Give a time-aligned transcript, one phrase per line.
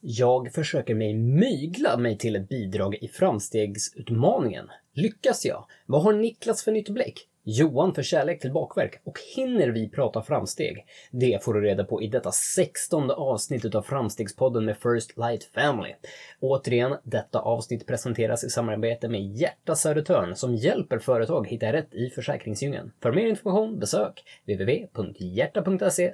[0.00, 4.66] Jag försöker mig mygla mig till ett bidrag i framstegsutmaningen.
[4.92, 5.66] Lyckas jag?
[5.86, 7.28] Vad har Niklas för nytt bläck?
[7.50, 10.86] Johan för kärlek till bakverk och hinner vi prata framsteg?
[11.10, 15.94] Det får du reda på i detta sextonde avsnitt utav Framstegspodden med First Light Family.
[16.40, 22.10] Återigen, detta avsnitt presenteras i samarbete med Hjärta Södertörn som hjälper företag hitta rätt i
[22.10, 22.92] försäkringsdjungeln.
[23.02, 26.12] För mer information besök www.hjärta.se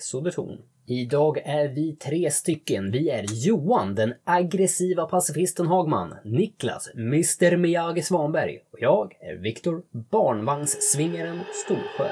[0.00, 0.58] sodertorn.
[0.86, 2.90] Idag är vi tre stycken.
[2.90, 9.82] Vi är Johan, den aggressiva pacifisten Hagman, Niklas, Mr Miyagi Svanberg och jag är Viktor,
[10.10, 12.08] barnvagnssvingaren Storsjö.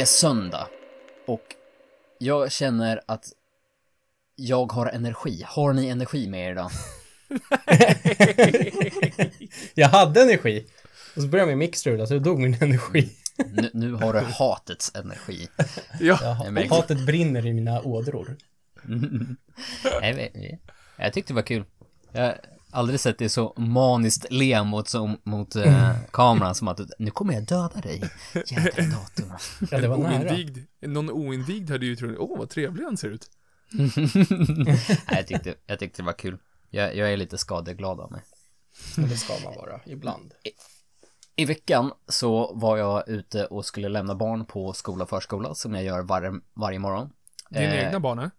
[0.00, 0.68] Det är söndag
[1.26, 1.54] och
[2.18, 3.32] jag känner att
[4.36, 5.42] jag har energi.
[5.46, 6.70] Har ni energi med er idag?
[9.74, 10.66] jag hade energi.
[11.16, 13.12] Och så började min mix strula, så dog min energi.
[13.36, 15.48] Nu, nu har du hatets energi.
[16.00, 18.36] ja, jag hatet brinner i mina ådror.
[20.00, 20.60] Nej,
[20.96, 21.64] jag tyckte det var kul.
[22.12, 22.34] Jag,
[22.72, 27.34] aldrig sett dig så maniskt le mot, som, mot eh, kameran som att nu kommer
[27.34, 28.02] jag döda dig,
[28.34, 29.32] jädra dator.
[29.70, 30.30] Ja, det var nära.
[30.30, 33.30] Oinvigd, någon oinvigd hade ju trott, åh vad trevlig han ser ut.
[33.70, 36.38] Nej, jag tyckte, jag tyckte det var kul.
[36.70, 38.22] Jag, jag är lite skadeglad av mig.
[38.96, 40.34] Det ska man vara, ibland.
[40.42, 40.50] I,
[41.42, 45.74] I veckan så var jag ute och skulle lämna barn på skola och förskola som
[45.74, 47.10] jag gör var, varje morgon.
[47.50, 48.18] Dina eh, egna barn?
[48.18, 48.30] Eh?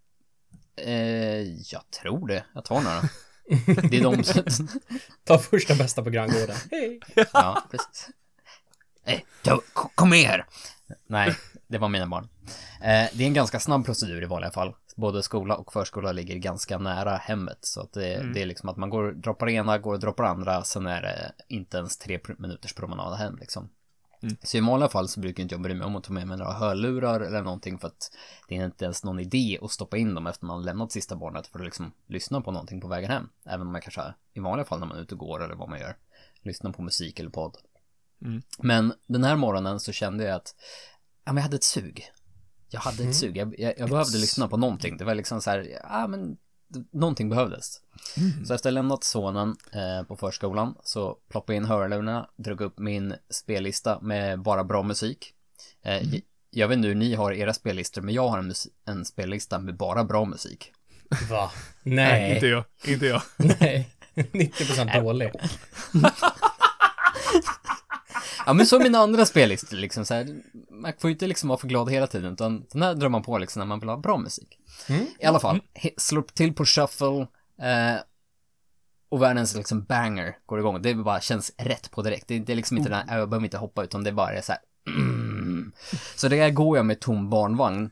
[0.76, 2.44] Eh, jag tror det.
[2.54, 3.02] Jag tar några.
[3.90, 4.68] Det är de som...
[5.24, 6.56] Ta första bästa på granngården.
[6.70, 7.00] Hej!
[7.32, 8.08] Ja, precis.
[9.04, 9.26] Hej,
[9.94, 10.46] kom med här!
[11.06, 11.34] Nej,
[11.66, 12.28] det var mina barn.
[12.80, 14.74] Eh, det är en ganska snabb procedur i vanliga fall.
[14.96, 17.58] Både skola och förskola ligger ganska nära hemmet.
[17.60, 18.32] Så att det, mm.
[18.32, 20.64] det är liksom att man går, droppar ena, går och droppar andra.
[20.64, 23.68] Sen är det inte ens tre minuters promenad hem liksom.
[24.22, 24.36] Mm.
[24.42, 26.38] Så i vanliga fall så brukar inte jag bry mig om att ta med mig
[26.38, 28.10] några hörlurar eller någonting för att
[28.48, 31.46] det är inte ens någon idé att stoppa in dem efter man lämnat sista barnet
[31.46, 33.28] för att liksom lyssna på någonting på vägen hem.
[33.44, 35.68] Även om jag kanske i vanliga fall när man är ute och går eller vad
[35.68, 35.96] man gör,
[36.42, 37.56] lyssnar på musik eller podd.
[38.24, 38.42] Mm.
[38.58, 40.54] Men den här morgonen så kände jag att
[41.24, 42.12] ja, men jag hade ett sug.
[42.68, 43.12] Jag hade ett mm.
[43.12, 43.36] sug.
[43.36, 44.96] Jag, jag, jag behövde lyssna på någonting.
[44.96, 46.36] Det var liksom så här, ja men
[46.90, 47.80] någonting behövdes.
[48.16, 48.44] Mm.
[48.44, 52.78] Så efter att lämnat sonen eh, på förskolan så ploppade jag in hörlurarna, drog upp
[52.78, 55.32] min spellista med bara bra musik.
[55.82, 56.20] Eh, mm.
[56.50, 59.76] Jag vet inte hur ni har era spellistor, men jag har en, en spellista med
[59.76, 60.72] bara bra musik.
[61.30, 61.50] Va?
[61.82, 61.94] Nej.
[62.22, 62.34] Nej.
[62.34, 62.64] Inte jag.
[62.86, 63.22] Inte jag.
[63.36, 63.90] Nej.
[64.14, 65.32] 90% dålig.
[68.46, 70.40] ja men så mina andra spellistor liksom så här,
[70.82, 73.22] man får ju inte liksom vara för glad hela tiden utan den här drar man
[73.22, 74.58] på liksom när man vill ha bra musik.
[74.88, 75.06] Mm.
[75.20, 75.60] I alla fall,
[75.96, 77.26] slår till på shuffle
[77.62, 78.00] eh,
[79.08, 80.82] och världens liksom banger går igång.
[80.82, 82.28] Det bara känns rätt på direkt.
[82.28, 82.98] Det, det är liksom inte mm.
[82.98, 85.72] den här, jag behöver inte hoppa utan det är bara så här, mm.
[86.16, 87.90] Så det går jag med tom barnvagn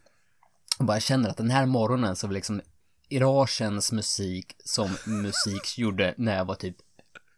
[0.78, 2.60] och bara känner att den här morgonen så liksom
[3.08, 6.76] Irachens musik som musik gjorde när jag var typ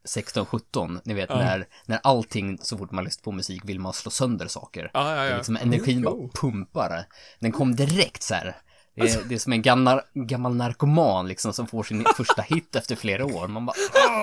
[0.08, 1.36] 16-17, ni vet ja.
[1.36, 4.90] när, när allting, så fort man lyssnar på musik vill man slå sönder saker.
[4.94, 5.36] Ja, ja, ja.
[5.36, 7.06] Liksom energin bara pumpar.
[7.40, 8.56] Den kom direkt så här.
[8.94, 9.20] Det är, alltså.
[9.28, 13.24] det är som en gammal, gammal narkoman liksom som får sin första hit efter flera
[13.24, 13.48] år.
[13.48, 13.74] Man bara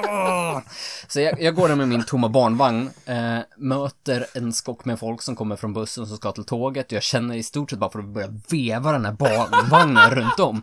[0.08, 0.60] Åh!
[1.08, 5.22] Så jag, jag, går där med min tomma barnvagn, eh, möter en skock med folk
[5.22, 6.86] som kommer från bussen som ska till tåget.
[6.86, 10.40] Och jag känner i stort sett bara för att börja veva den här barnvagnen runt
[10.40, 10.62] om.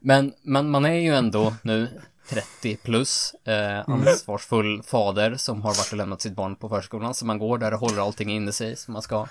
[0.00, 1.88] Men, men man är ju ändå nu
[2.32, 4.08] 30 plus, eh, mm.
[4.08, 7.14] ansvarsfull fader som har varit och lämnat sitt barn på förskolan.
[7.14, 9.26] Så man går där och håller allting inne sig som man ska.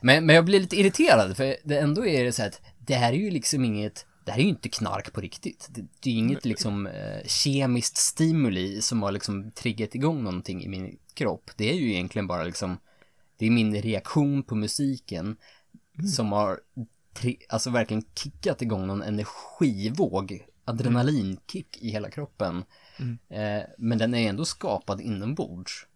[0.00, 3.12] Men, men jag blir lite irriterad för det ändå är det så att det här
[3.12, 5.68] är ju liksom inget det här är ju inte knark på riktigt.
[5.70, 10.64] Det, det är ju inget liksom eh, kemiskt stimuli som har liksom triggat igång någonting
[10.64, 11.50] i min kropp.
[11.56, 12.78] Det är ju egentligen bara liksom,
[13.38, 15.36] det är min reaktion på musiken
[15.98, 16.08] mm.
[16.08, 16.60] som har,
[17.48, 22.64] alltså verkligen kickat igång någon energivåg adrenalinkick i hela kroppen.
[22.98, 23.18] Mm.
[23.28, 25.86] Eh, men den är ändå skapad inombords.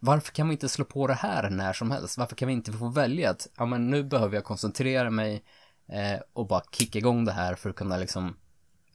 [0.00, 2.18] Varför kan vi inte slå på det här när som helst?
[2.18, 5.44] Varför kan vi inte få välja att, ja men nu behöver jag koncentrera mig
[5.88, 8.36] eh, och bara kicka igång det här för att kunna liksom,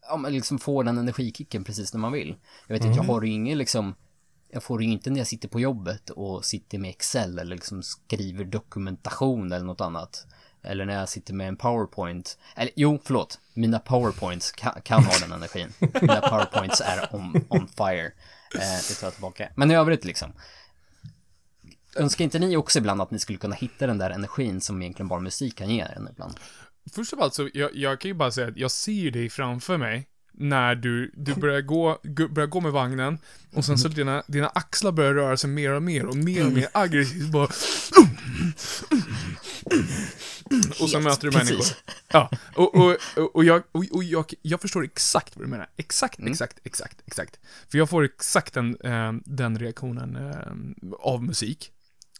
[0.02, 2.36] ja men liksom få den energikicken precis när man vill.
[2.68, 2.92] Jag vet mm.
[2.92, 3.96] att jag har ju ingen liksom,
[4.50, 7.84] jag får ju inte när jag sitter på jobbet och sitter med Excel eller liksom
[7.84, 10.26] skriver dokumentation eller något annat.
[10.68, 15.20] Eller när jag sitter med en powerpoint, eller jo, förlåt, mina powerpoints kan, kan ha
[15.20, 15.74] den energin.
[15.80, 18.12] Mina powerpoints är on, on fire.
[18.56, 19.50] Eh, det tar jag tillbaka.
[19.56, 20.34] Men i övrigt liksom.
[21.96, 25.08] Önskar inte ni också ibland att ni skulle kunna hitta den där energin som egentligen
[25.08, 26.40] bara musik kan ge er ibland?
[26.96, 29.78] Först av allt så, jag, jag kan ju bara säga att jag ser dig framför
[29.78, 30.08] mig
[30.40, 32.00] när du, du börjar, gå,
[32.30, 33.18] börjar gå med vagnen
[33.54, 36.52] och sen så dina, dina axlar börjar röra sig mer och mer och mer och
[36.52, 37.48] mer aggressivt bara...
[40.82, 41.50] Och så möter du Precis.
[41.50, 41.78] människor.
[42.08, 45.70] Ja, och, och, och, och, jag, och, och jag, jag förstår exakt vad du menar.
[45.76, 47.40] Exakt, exakt, exakt, exakt.
[47.70, 50.54] För jag får exakt den, eh, den reaktionen eh,
[51.00, 51.72] av musik.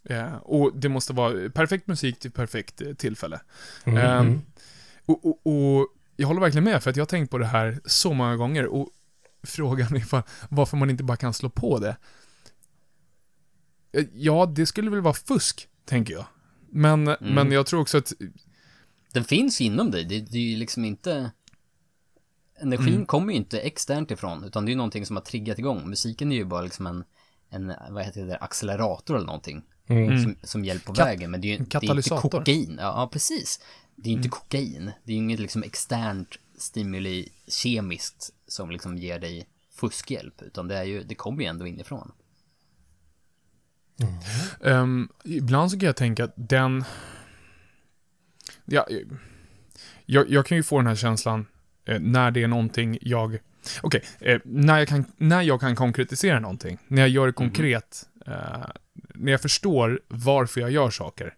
[0.10, 3.40] Eh, och det måste vara perfekt musik till perfekt eh, tillfälle.
[3.84, 4.42] Mm, Ehm,
[5.06, 7.80] och, och, och jag håller verkligen med, för att jag har tänkt på det här
[7.86, 8.90] så många gånger och
[9.44, 11.98] frågan är ifall, varför man inte bara kan slå på det.
[13.92, 16.26] Eh, Ja, det skulle väl vara fusk, tänker jag.
[16.70, 18.14] Men, men jag tror också att,
[19.14, 21.32] Den finns ju inom dig, det, det är ju liksom inte...
[22.60, 25.90] Energin kommer ju inte externt ifrån, utan det är ju någonting som har triggat igång.
[25.90, 27.04] Musiken är ju bara liksom en,
[27.50, 29.64] en vad heter det, accelerator eller någonting.
[30.24, 32.30] Som, som hjälper på Kat- vägen, men det är ju det är inte katalysator.
[32.30, 32.78] kokain.
[32.80, 33.60] Ja, ja, precis.
[33.96, 34.92] Det är ju inte kokain.
[35.04, 40.78] Det är ju inget liksom externt stimuli kemiskt som liksom ger dig fuskhjälp, utan det
[40.78, 42.12] är ju, det kommer ju ändå inifrån.
[44.64, 46.84] Ehm, ibland så kan jag tänka att den,
[48.66, 48.88] ja,
[50.06, 51.46] jag, jag kan ju få den här känslan
[51.86, 53.38] eh, när det är någonting jag,
[53.82, 58.04] okej, eh, när, jag kan, när jag kan konkretisera någonting, när jag gör det konkret,
[58.28, 58.34] eh,
[59.14, 61.34] när jag förstår varför jag gör saker.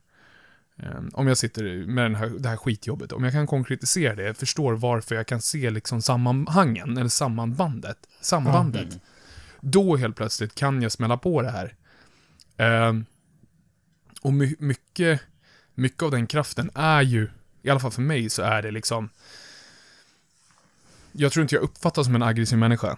[0.78, 4.34] Eh, om jag sitter med den här, det här skitjobbet, om jag kan konkretisera det,
[4.34, 8.88] förstår varför jag kan se liksom sammanhangen, eller sammanbandet, sambandet.
[9.62, 11.74] Då helt plötsligt kan jag smälla på det här.
[12.60, 13.06] Ehm,
[14.22, 15.22] och my, mycket,
[15.74, 17.28] mycket av den kraften är ju,
[17.62, 19.10] i alla fall för mig, så är det liksom...
[21.12, 22.98] Jag tror inte jag uppfattas som en aggressiv människa.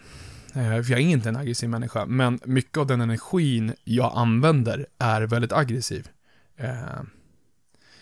[0.56, 4.88] Eh, för jag är inte en aggressiv människa, men mycket av den energin jag använder
[5.00, 6.08] är väldigt aggressiv.
[6.58, 7.02] Eh,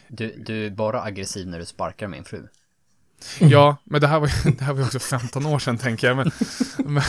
[0.07, 2.47] Du, du är bara aggressiv när du sparkar min fru.
[3.39, 6.17] Ja, men det här, var, det här var ju också 15 år sedan, tänker jag.
[6.17, 6.31] Men,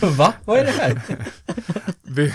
[0.00, 0.34] men Va?
[0.44, 1.02] Vad är det här?
[2.02, 2.32] vi,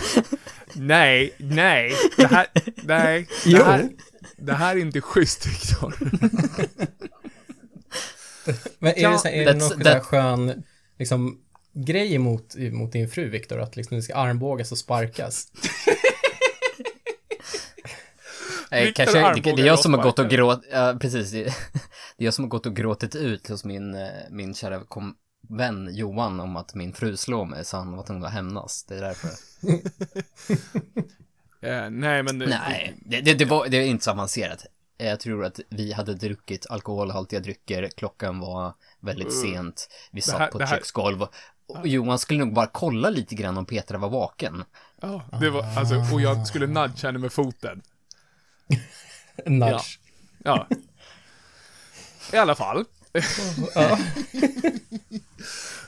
[0.75, 2.47] nej, nej, det här,
[2.83, 3.63] nej, det Jo.
[3.63, 3.89] här,
[4.37, 5.95] det här är inte schysst, Viktor.
[8.79, 10.63] Men är det, så, är det någon that- skön,
[10.99, 11.37] liksom,
[11.73, 13.59] grej emot, emot din fru, Viktor?
[13.59, 15.47] Att liksom det ska armbågas och sparkas?
[18.71, 22.23] Nej, kanske, det, det är jag som har gått och gråtit, ja precis, det, det
[22.23, 25.15] är jag som har gått och gråtit ut hos min, eh, min kära kom,
[25.49, 28.95] vän Johan om att min fru slår mig, så han var tvungen att hämnas, det
[28.97, 29.29] är därför.
[31.61, 32.39] Eh, nej, men...
[32.39, 34.65] det- Nej, det, det, det, var, det är inte så avancerat.
[34.97, 40.39] Eh, Jag tror att vi hade druckit alkoholhaltiga drycker, klockan var väldigt sent, vi satt
[40.39, 41.21] här- på ett här- köksgolv.
[41.67, 44.63] Och Johan skulle nog bara kolla lite grann om Petra var vaken.
[45.01, 47.81] Ja, det var, alltså, och jag skulle nudga henne med foten.
[49.45, 49.99] Nudge.
[50.43, 50.67] Ja.
[52.33, 52.85] I alla fall.
[53.75, 53.99] Ja.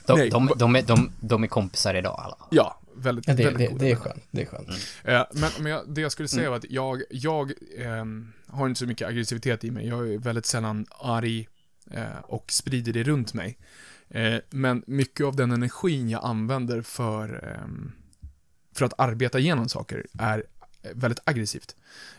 [0.06, 2.36] De, de, de, är, de, de är kompisar idag alla.
[2.50, 4.22] Ja, väldigt, Ja, det, väldigt det, det är skönt.
[4.30, 4.68] Det är skönt.
[5.04, 8.78] Eh, men men jag, det jag skulle säga var att jag, jag ehm, har inte
[8.78, 9.88] så mycket aggressivitet i mig.
[9.88, 11.48] Jag är väldigt sällan arg
[11.90, 13.58] eh, och sprider det runt mig.
[14.08, 17.92] Eh, men mycket av den energin jag använder för, ehm,
[18.74, 20.44] för att arbeta igenom saker är
[20.94, 21.76] väldigt aggressivt.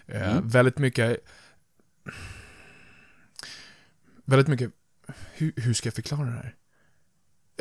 [0.08, 1.26] Eh, Väldigt mycket...
[4.26, 4.72] Väldigt mycket...
[5.34, 6.56] Hur, hur ska jag förklara det här?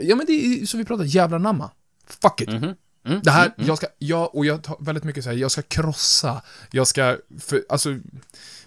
[0.01, 1.71] Ja men det är så vi pratar jävla namma.
[2.07, 2.49] Fuck it.
[2.49, 2.75] Mhm.
[3.05, 3.69] Mm, Det här, mm, mm.
[3.69, 7.17] jag ska, jag, och jag tar väldigt mycket så här, jag ska krossa, jag ska,
[7.39, 7.99] för, alltså,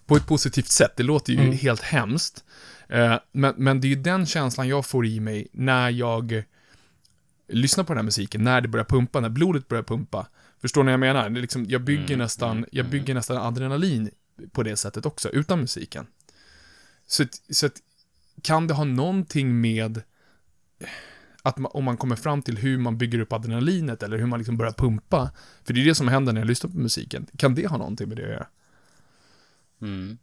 [0.06, 1.52] på ett positivt sätt, det låter ju Mm.
[1.58, 2.44] helt hemskt.
[2.90, 6.44] Eh, men, men det är ju den känslan jag får i mig när jag
[7.48, 10.28] lyssnar på den här musiken, när det börjar pumpa, när blodet börjar pumpa.
[10.62, 11.30] Förstår ni vad jag menar?
[11.30, 14.10] Det är liksom, jag bygger Mm, nästan, mm, jag bygger nästan adrenalin
[14.52, 16.08] på det sättet också, utan musiken.
[17.08, 17.74] Så, så att,
[18.42, 20.02] kan det ha någonting med
[21.44, 24.40] att man, om man kommer fram till hur man bygger upp adrenalinet eller hur man
[24.40, 25.32] liksom börjar pumpa.
[25.64, 27.28] För det är det som händer när jag lyssnar på musiken.
[27.38, 28.48] Kan det ha någonting med det att göra?
[29.82, 30.18] Mm.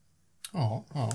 [0.52, 1.12] Ja, ja.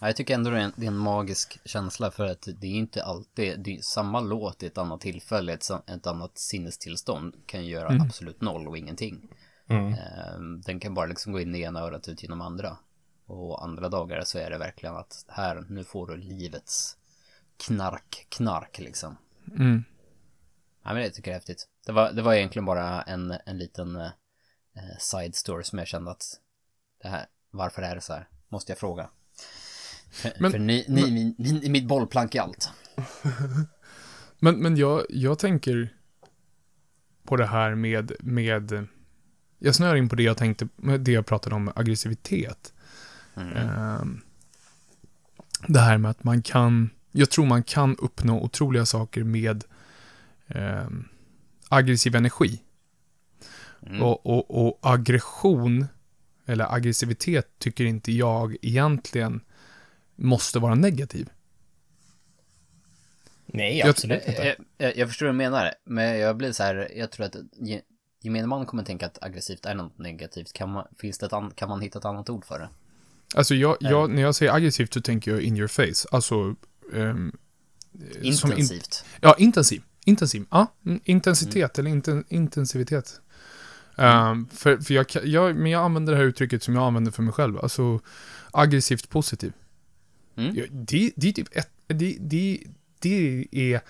[0.00, 2.66] Ja, jag tycker ändå det är, en, det är en magisk känsla för att det
[2.66, 7.34] är inte alltid, det är samma låt i ett annat tillfälle, ett, ett annat sinnestillstånd
[7.46, 9.28] kan göra absolut noll och ingenting.
[9.68, 9.94] Mm.
[9.94, 12.76] Ehm, den kan bara liksom gå in i ena örat ut genom andra.
[13.26, 16.96] Och andra dagar så är det verkligen att här, nu får du livets
[17.66, 19.16] knark, knark liksom.
[19.58, 19.84] Mm.
[20.84, 21.68] Ja, men det tycker jag är häftigt.
[21.86, 24.10] Det var, det var egentligen bara en, en liten eh,
[24.98, 26.24] side story som jag kände att
[27.02, 28.28] det här, varför är det så här?
[28.48, 29.10] Måste jag fråga.
[30.38, 32.70] Men- För ni, ni, ni, ni är mitt bollplank i allt.
[34.38, 35.96] Men, men jag, jag tänker
[37.24, 38.86] på det här med, med...
[39.58, 40.68] Jag snör in på det jag tänkte,
[40.98, 42.72] det jag pratade om, aggressivitet.
[43.36, 44.20] Ehm,
[45.68, 49.64] det här med att man kan, jag tror man kan uppnå otroliga saker med
[50.46, 51.08] ehm,
[51.68, 52.62] aggressiv energi.
[53.86, 54.02] Mm.
[54.02, 55.86] Och, och, och aggression,
[56.46, 59.40] eller aggressivitet, tycker inte jag egentligen
[60.16, 61.30] måste vara negativ.
[63.46, 64.42] Nej, Jag- absolut inte.
[64.42, 64.46] Jag,
[64.78, 67.36] jag, Eh, jag förstår vad du menar, men jag blir så här, jag tror att
[67.52, 67.82] ge-
[68.20, 70.52] gemene man kommer tänka att aggressivt är något negativt.
[70.52, 72.68] Kan man, finns det ett an, kan man hitta ett annat ord för det?
[73.36, 76.08] Alltså jag, jag, när jag säger aggressivt så tänker jag in your face.
[76.10, 76.54] Alltså...
[76.94, 77.32] ehm,
[78.32, 79.04] som in- Intensivt.
[79.20, 79.82] ja, intensiv.
[80.04, 80.44] Intensiv.
[80.50, 83.20] Ja, mm, intensitet eller inten, intensivitet.
[83.96, 87.22] Ehm, för för jag, jag, men jag använder det här uttrycket som jag använder för
[87.22, 87.58] mig själv.
[87.58, 88.00] Alltså
[88.50, 89.52] aggressivt positiv.
[90.36, 90.54] Mm.
[90.56, 92.60] Ja, det, det är typ ett, det, det,
[92.98, 93.80] det är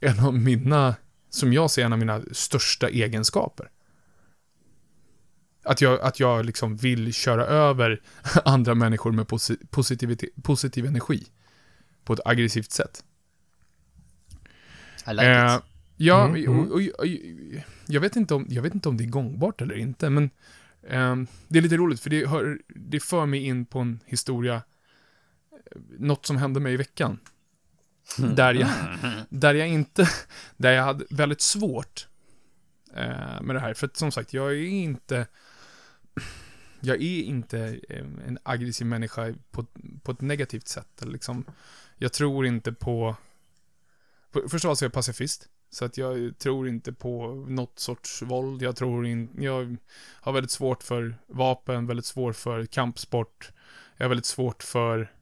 [0.00, 0.94] en av mina,
[1.30, 3.70] som jag ser en av mina största egenskaper.
[5.62, 8.00] Att jag, att jag liksom vill köra över
[8.44, 9.56] andra människor med posi,
[10.42, 11.26] positiv energi.
[12.04, 13.04] På ett aggressivt sätt.
[15.06, 15.62] I like Eh, it.
[15.96, 16.58] ja, Mm, mm.
[16.58, 17.06] Och, och, och,
[17.86, 20.30] jag, vet inte om, jag vet inte om det är gångbart eller inte, men
[20.88, 24.54] ehm, det är lite roligt för det, hör, det för mig in på en historia,
[24.54, 27.18] eh, något som hände mig i veckan.
[28.16, 28.70] Där jag,
[29.28, 30.08] där jag inte,
[30.56, 32.06] där jag hade väldigt svårt
[32.94, 33.74] eh, med det här.
[33.74, 35.26] För att som sagt, jag är inte,
[36.82, 39.66] jag är inte eh, en aggressiv människa på,
[40.02, 41.02] på ett negativt sätt.
[41.04, 41.44] Liksom,
[41.96, 43.16] jag tror inte på,
[44.32, 45.48] på först av allt så är jag pacifist.
[45.70, 48.62] Så att jag tror inte på något sorts våld.
[48.62, 49.76] Jag tror inte, jag
[50.20, 53.52] har väldigt svårt för vapen, väldigt svårt för kampsport.
[53.96, 55.12] Jag har väldigt svårt för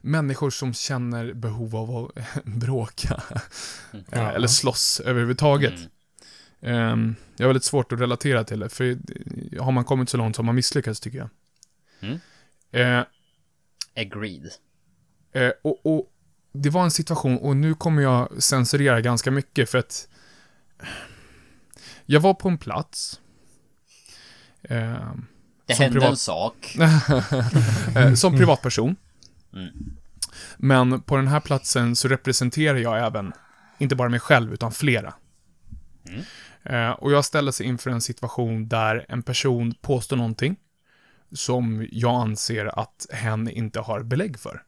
[0.00, 3.22] människor som känner behov av att bråka.
[3.92, 4.32] Eh, Ja.
[4.32, 5.76] Eller slåss överhuvudtaget.
[5.76, 5.90] Mm.
[6.60, 8.98] Ehm, jag har väldigt svårt att relatera till det, för
[9.60, 11.28] har man kommit så långt så har man misslyckats tycker jag.
[12.00, 12.18] Mm.
[12.72, 13.04] Eh,
[13.96, 14.48] Agreed.
[15.32, 16.12] Eh, och, och
[16.52, 20.08] det var en situation, och nu kommer jag censurera ganska mycket för att
[22.06, 23.20] jag var på en plats.
[24.62, 25.14] Eh,
[25.66, 26.76] Det hände en sak.
[27.96, 28.96] eh, som privatperson.
[29.52, 29.68] Mm.
[30.56, 33.32] Men på den här platsen så representerar jag även,
[33.78, 35.14] inte bara mig själv, utan flera.
[36.08, 36.24] Mm.
[36.62, 40.56] Eh, och jag ställer sig inför en situation där en person påstår någonting
[41.32, 44.62] som jag anser att hen inte har belägg för.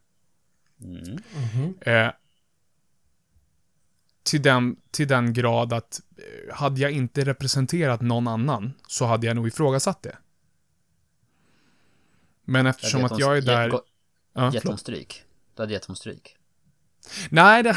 [0.83, 1.19] Mm.
[1.35, 1.75] Mhm.
[1.81, 2.11] Eh,
[4.23, 9.27] till, den, till den grad att eh, hade jag inte representerat någon annan så hade
[9.27, 10.17] jag nog ifrågasatt det.
[12.45, 13.81] Men eftersom att jag är där...
[14.33, 14.81] Ja, Gett dem förlåt.
[14.81, 15.25] stryk.
[15.55, 16.37] Du hade gett dem stryk.
[17.31, 17.77] Nej, det...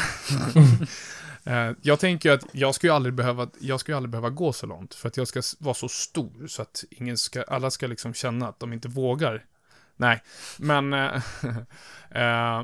[1.44, 4.52] Eh, jag tänker att jag ska ju aldrig behöva, jag ska ju aldrig behöva gå
[4.52, 4.94] så långt.
[4.94, 8.48] För att jag ska vara så stor så att ingen ska, alla ska liksom känna
[8.48, 9.44] att de inte vågar.
[9.96, 10.22] Nej,
[10.58, 10.92] men...
[10.92, 11.22] eh,
[12.10, 12.62] eh,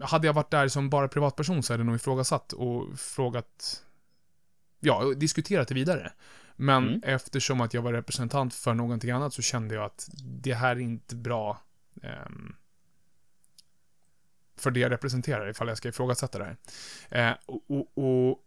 [0.00, 3.82] hade jag varit där som bara privatperson så hade jag nog ifrågasatt och frågat...
[4.80, 6.12] Ja, och diskuterat det vidare.
[6.56, 7.00] Men Mm.
[7.04, 10.80] eftersom att jag var representant för någonting annat så kände jag att det här är
[10.80, 11.60] inte bra.
[12.02, 12.54] ehm,
[14.60, 16.56] för det jag representerar ifall jag ska ifrågasätta det här.
[17.30, 17.98] Eh, och, och,
[18.30, 18.38] och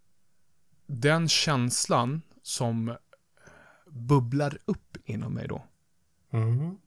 [0.87, 2.97] den känslan som
[3.87, 5.63] bubblar upp inom mig då,
[6.29, 6.77] Mhm.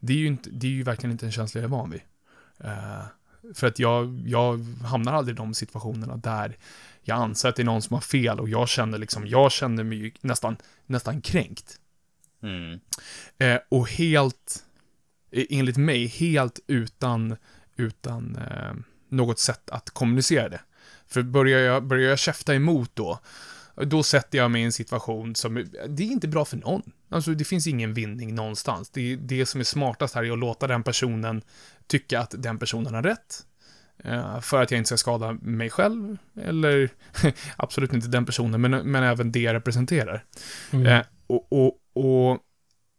[0.00, 2.02] det är ju, inte, det är ju verkligen inte en känsla jag är van vid.
[2.58, 3.04] Eh,
[3.54, 6.56] för att jag, jag hamnar aldrig i de situationerna där
[7.02, 9.84] jag anser att det är någon som har fel och jag känner liksom, jag känner
[9.84, 10.56] mig ju nästan,
[10.86, 11.80] nästan kränkt.
[12.42, 12.80] Mm.
[13.38, 14.64] Eh, och helt,
[15.30, 17.36] enligt mig, helt utan,
[17.82, 18.74] utan eh,
[19.08, 20.60] något sätt att kommunicera det.
[21.06, 23.18] För börjar jag, börjar jag käfta emot då,
[23.74, 25.54] då sätter jag mig i en situation som,
[25.88, 26.82] det är inte bra för någon.
[27.08, 28.90] Alltså det finns ingen vinning någonstans.
[28.90, 31.42] Det, det som är smartast här är att låta den personen
[31.86, 33.46] tycka att den personen har rätt.
[34.04, 36.90] Eh, för att jag inte ska skada mig själv, eller
[37.56, 40.24] absolut inte den personen, men, men även det jag representerar.
[40.70, 40.86] Mm.
[40.86, 42.38] Eh, och, och, och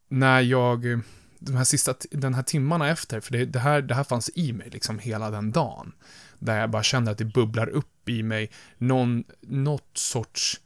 [0.09, 1.01] när jag,
[1.45, 4.53] de här sista, den här timmarna efter, för det, det, här, det här fanns i
[4.53, 5.91] mig liksom hela den dagen.
[6.39, 10.61] Där jag bara kände att det bubblar upp i mig någon, något sorts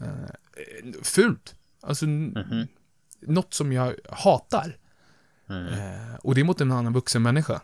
[0.00, 0.06] eh,
[1.02, 1.54] fult.
[1.82, 2.66] Alltså, n- Mhm.
[3.20, 4.76] något som jag hatar.
[5.48, 5.66] Mm.
[5.66, 7.60] Eh, och det är mot en annan vuxen människa.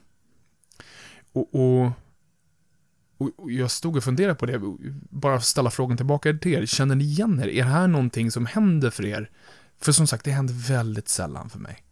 [1.32, 1.92] Och, och,
[3.18, 4.60] och jag stod och funderade på det,
[5.10, 6.66] bara ställa frågan tillbaka till er.
[6.66, 7.48] Känner ni igen er?
[7.48, 9.30] Är det här någonting som händer för er?
[9.80, 11.84] För som sagt, det händer väldigt sällan för mig.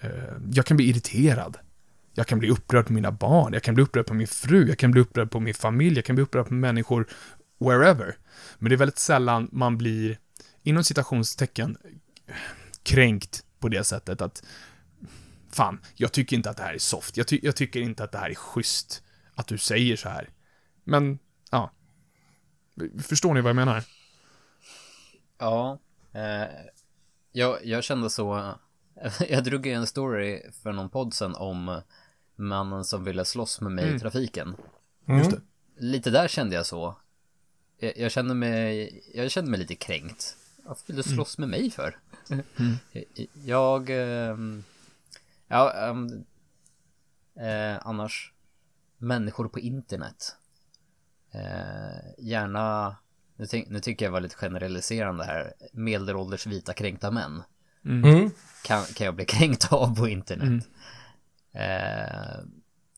[0.00, 0.10] Eh,
[0.52, 1.56] jag kan bli irriterad.
[2.14, 4.78] Jag kan bli upprörd på mina barn, jag kan bli upprörd på min fru, jag
[4.78, 7.06] kan bli upprörd på min familj, jag kan bli upprörd på människor
[7.58, 8.16] wherever.
[8.58, 10.18] Men det är väldigt sällan man blir,
[10.62, 11.76] inom citationstecken,
[12.82, 14.42] kränkt på det sättet att
[15.50, 17.16] fan, jag tycker inte att det här är soft.
[17.16, 19.02] Jag, ty jag tycker inte att det här är schysst
[19.34, 20.28] att du säger så här.
[20.84, 21.18] Men,
[21.50, 21.70] ja.
[22.98, 23.84] Förstår ni vad jag menar?
[25.38, 25.78] Ja.
[26.12, 26.48] Eh,
[27.32, 28.54] jag, jag kände så.
[29.28, 31.80] Jag drog ju en story för någon podd sen om
[32.36, 33.96] mannen som ville slåss med mig Mm.
[33.96, 34.56] i trafiken.
[35.08, 35.40] Just det.
[35.76, 36.96] Lite där kände jag så.
[37.78, 40.36] Jag, jag kände mig, jag kände mig lite kränkt.
[40.64, 41.98] Varför vill du slåss med mig för?
[43.44, 44.64] Jag, ehm,
[45.48, 46.24] ja, ehm,
[47.36, 48.32] eh, annars,
[48.98, 50.36] människor på internet.
[51.30, 52.96] Eh, gärna,
[53.36, 57.42] nu, ty- nu tycker jag var lite generaliserande här, medelålders vita kränkta män
[57.84, 58.30] Mm.
[58.62, 60.68] kan, kan jag bli kränkt av på internet.
[61.54, 62.44] Eh,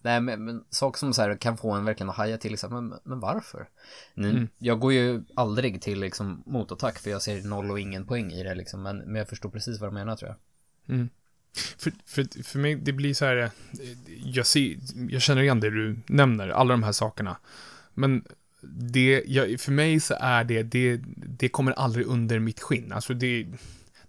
[0.02, 2.72] nej, men, men saker som så här kan få en verkligen att haja till, liksom,
[2.74, 3.68] men, men varför?
[4.14, 8.32] Nu, Jag går ju aldrig till liksom, motattack för jag ser noll och ingen poäng
[8.32, 10.38] i det, liksom, men, men jag förstår precis vad de menar tror jag.
[11.78, 13.50] För, för, för mig, det blir så här, eh,
[14.24, 14.76] jag, ser,
[15.10, 17.36] jag känner igen det du nämner, alla de här sakerna.
[17.94, 18.24] Men
[18.92, 22.92] det, jag, för mig så är det, det, det kommer aldrig under mitt skinn.
[22.92, 23.46] Alltså det,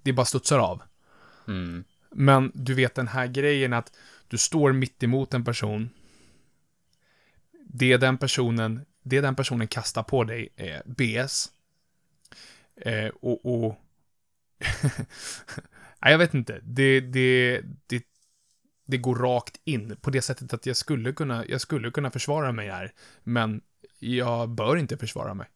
[0.07, 0.81] det bara studsar av.
[1.47, 1.83] Mm.
[2.11, 3.97] Men du vet den här grejen att
[4.27, 5.89] du står mitt emot en person.
[7.63, 11.51] Det den personen, det den personen kastar på dig är BS.
[12.75, 13.75] Eh, och, och
[16.01, 16.59] Nej, jag vet inte.
[16.63, 18.03] Det, det, det,
[18.85, 22.51] det går rakt in på det sättet att jag skulle kunna, jag skulle kunna försvara
[22.51, 23.61] mig här, men
[23.99, 25.47] jag bör inte försvara mig.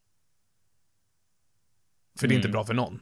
[2.20, 2.51] För det är inte Mm.
[2.53, 3.00] bra för någon.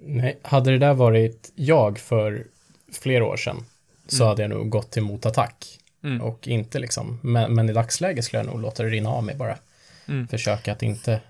[0.00, 2.46] Nej, hade det där varit jag för
[2.92, 3.64] flera år sedan
[4.08, 4.28] så Mm.
[4.28, 5.78] hade jag nog gått till motattack.
[6.04, 6.20] Mm.
[6.22, 9.34] Och inte liksom, men, men i dagsläget skulle jag nog låta det rinna av mig
[9.34, 9.58] bara.
[10.06, 10.28] Mm.
[10.28, 11.20] Försöka att inte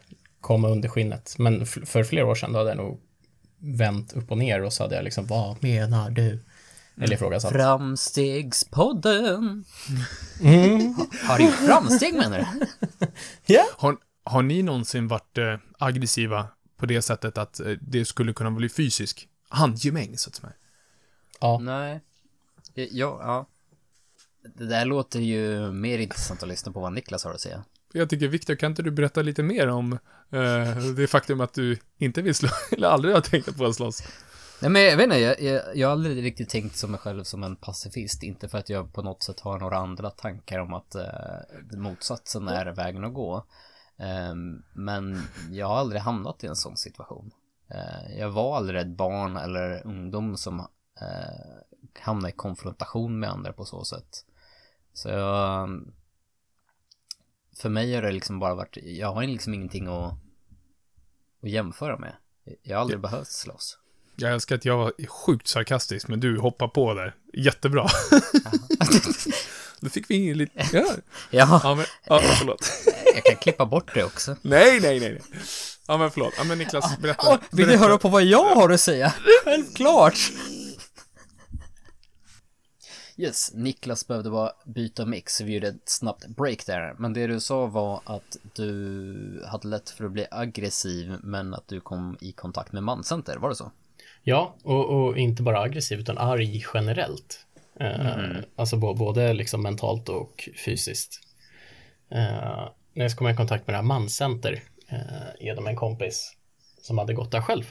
[0.40, 1.34] komma under skinnet.
[1.38, 3.00] Men för flera år sedan då hade jag nog
[3.58, 6.26] vänt upp och ner och så hade jag liksom, vad menar du?
[6.30, 6.40] Mm.
[7.00, 7.52] Eller ifrågasatt.
[7.52, 9.64] Framstegspodden!
[10.40, 10.94] Mm.
[11.28, 12.44] Har du gjort framsteg menar du?
[13.46, 13.64] Ja.
[13.76, 16.46] Har, har ni någonsin varit eh, aggressiva
[16.84, 20.52] på det sättet att eh, det skulle kunna bli fysisk handgemäng, så att säga?
[21.40, 21.58] Ja.
[21.62, 22.00] Nej.
[22.74, 22.86] Ja,
[23.20, 23.46] ja.
[24.54, 27.64] Det där låter ju mer intressant att lyssna på vad Niklas har att säga.
[27.92, 29.92] Jag tycker, Viktor, kan inte du berätta lite mer om
[30.30, 34.02] eh, det faktum att du inte vill slå, eller aldrig har tänkt på att slåss?
[34.60, 37.24] Nej men jag vet inte, jag, jag, jag har aldrig riktigt tänkt som mig själv
[37.24, 38.22] som en pacifist.
[38.22, 42.48] Inte för att jag på något sätt har några andra tankar om att eh, motsatsen
[42.48, 43.46] är vägen att gå.
[43.98, 47.30] Ehm, men jag har aldrig hamnat i en sån situation.
[47.68, 50.60] Eh, jag var aldrig ett barn eller ungdom som
[51.00, 54.24] eh, hamnade i konfrontation med andra på så sätt.
[54.92, 55.80] Så jag,
[57.56, 60.14] för mig har det liksom bara varit, jag har liksom ingenting att,
[61.42, 62.16] att jämföra med.
[62.62, 63.78] Jag har aldrig behövt slåss.
[64.16, 67.14] Jag älskar att jag var sjukt sarkastisk, men du hoppar på där.
[67.32, 67.88] Jättebra.
[69.80, 70.52] Då fick vi in lite...
[70.72, 70.86] Ja,
[71.30, 71.84] Ja, ja men...
[72.04, 72.70] Ja, förlåt.
[73.14, 74.36] Jag kan klippa bort det också.
[74.42, 75.20] Nej, nej, nej.
[75.88, 76.34] Ja, men förlåt.
[76.38, 77.26] Ja, men Niklas, berätta.
[77.30, 77.84] Åh, vill berätta.
[77.84, 79.14] höra på vad jag har att säga?
[79.44, 80.14] Självklart!
[83.16, 86.94] Yes, Niklas behövde bara byta mix, så vi gjorde ett snabbt break där.
[86.98, 91.68] Men det du sa var att du hade lätt för att bli aggressiv, men att
[91.68, 93.72] du kom i kontakt med manscenter, var det så?
[94.22, 97.46] Ja, och, och inte bara aggressiv utan arg generellt.
[97.80, 101.20] Eh, Alltså bo- både liksom mentalt och fysiskt.
[102.10, 104.98] Eh, när jag kom i kontakt med det här manscenter eh,
[105.40, 106.36] genom en kompis
[106.82, 107.70] som hade gått där själv.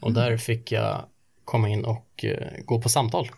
[0.00, 1.04] Och där fick jag
[1.44, 3.28] komma in och eh, gå på samtal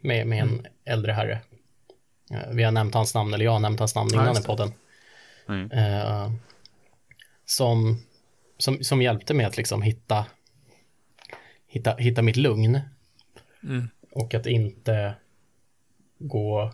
[0.00, 1.40] med, med en äldre herre.
[2.30, 4.44] Eh, vi har nämnt hans namn, eller jag har nämnt hans namn Ja, innan just
[4.44, 4.72] i podden.
[5.48, 5.70] Mm.
[5.70, 6.32] Eh,
[7.44, 8.02] som,
[8.58, 10.26] som, som hjälpte mig att liksom hitta
[11.68, 12.80] hitta, hitta mitt lugn.
[13.62, 13.88] Mm.
[14.10, 15.14] Och att inte
[16.18, 16.72] gå,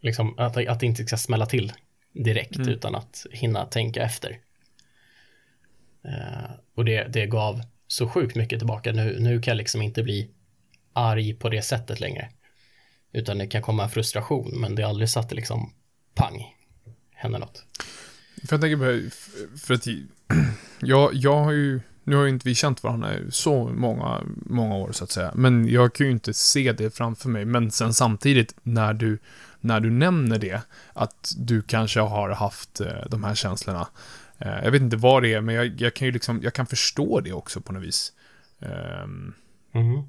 [0.00, 1.72] liksom, att, att det inte ska smälla till
[2.14, 2.68] direkt Mm.
[2.68, 4.38] utan att hinna tänka efter.
[6.04, 8.92] Eh, och det, det gav så sjukt mycket tillbaka.
[8.92, 10.30] Nu, nu kan jag liksom inte bli
[10.92, 12.28] arg på det sättet längre.
[13.12, 15.72] Utan det kan komma en frustration, men det är aldrig så att det liksom
[16.14, 16.54] pang,
[17.12, 17.64] händer något.
[18.48, 19.10] För jag tänker på,
[19.58, 19.86] för att
[20.80, 24.92] jag, jag har ju, nu har ju inte vi känt varandra så många, många år
[24.92, 28.54] så att säga, men jag kan ju inte se det framför mig, men sen samtidigt
[28.62, 29.18] när du,
[29.64, 30.60] när du nämner det,
[30.92, 33.88] att du kanske har haft eh, de här känslorna,
[34.38, 36.66] eh, jag vet inte vad det är, men jag, jag kan ju liksom, jag kan
[36.66, 38.12] förstå det också på något vis.
[39.72, 40.08] Mhm.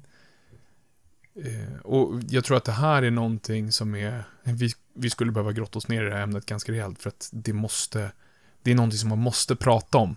[1.44, 5.52] Eh, och jag tror att det här är någonting som är, vi, vi skulle behöva
[5.52, 8.12] grotta oss ner i det här ämnet ganska rejält för att det måste,
[8.62, 10.16] det är någonting som man måste prata om.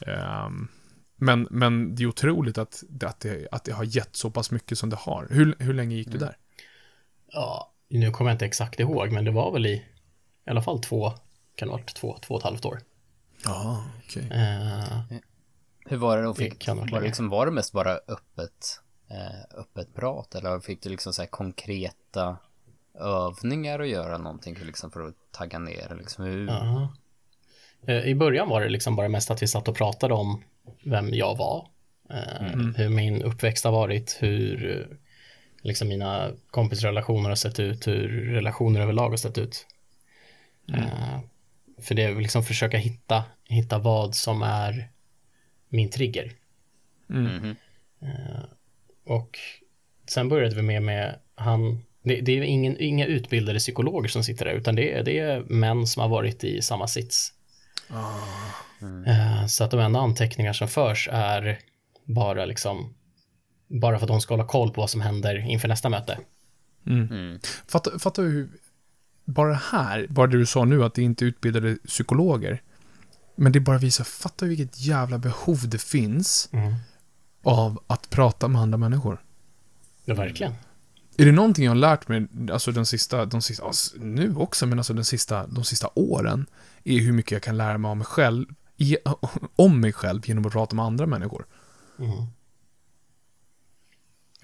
[0.00, 0.68] Ehm,
[1.16, 4.78] men, men det är otroligt att, att, det, att det har gett så pass mycket
[4.78, 5.26] som det har.
[5.30, 6.36] Hur, hur länge gick du där?
[7.32, 9.72] Ja, nu kommer jag inte exakt ihåg, men det var väl i,
[10.46, 11.10] i alla fall två,
[11.54, 12.80] kan det ha varit två, två och ett halvt år.
[13.44, 14.28] Ja, okej.
[14.32, 15.16] Eh,
[15.86, 18.80] Hur var det Det fick, kan vara var det liksom, var det mest bara öppet,
[19.10, 22.36] eh, öppet prat eller fick du liksom så här konkreta
[23.00, 26.46] övningar att göra någonting liksom för att tagga ner liksom hur?
[26.46, 26.94] ja.
[27.86, 30.42] Eh, I början var det liksom bara mest att vi satt och pratade om
[30.84, 31.68] vem jag var,
[32.10, 34.98] eh, hur min uppväxt har varit, hur
[35.64, 39.66] liksom mina kompisrelationer har sett ut, hur relationer överlag har sett ut.
[40.74, 41.20] Eh,
[41.82, 44.88] för det är liksom försöka hitta, hitta vad som är
[45.68, 46.32] min trigger.
[47.06, 47.56] Mhm.
[49.06, 49.38] Och
[50.06, 54.24] sen började vi med, med han, det, det är ju ingen, inga utbildade psykologer som
[54.24, 57.32] sitter där, utan det, är- det är män som har varit i samma sits.
[59.06, 61.58] Eh, Så att de enda anteckningar som förs är
[62.04, 62.94] bara liksom,
[63.80, 66.18] bara för att de ska hålla koll på vad som händer inför nästa möte.
[67.68, 68.48] Fattar, fattar du hur,
[69.24, 72.62] bara här, bara det du sa nu att det inte är utbildade psykologer,
[73.36, 76.50] men det bara visar, fattar du vilket jävla behov det finns
[77.42, 79.22] av att prata med andra människor?
[80.04, 80.52] Ja, verkligen.
[81.16, 84.66] Är det någonting jag har lärt mig, alltså den sista, de sista, alltså, nu också,
[84.66, 86.46] men alltså den sista, de sista åren,
[86.84, 88.96] är hur mycket jag kan lära mig om mig själv, i,
[89.56, 91.46] om mig själv genom att prata med andra människor.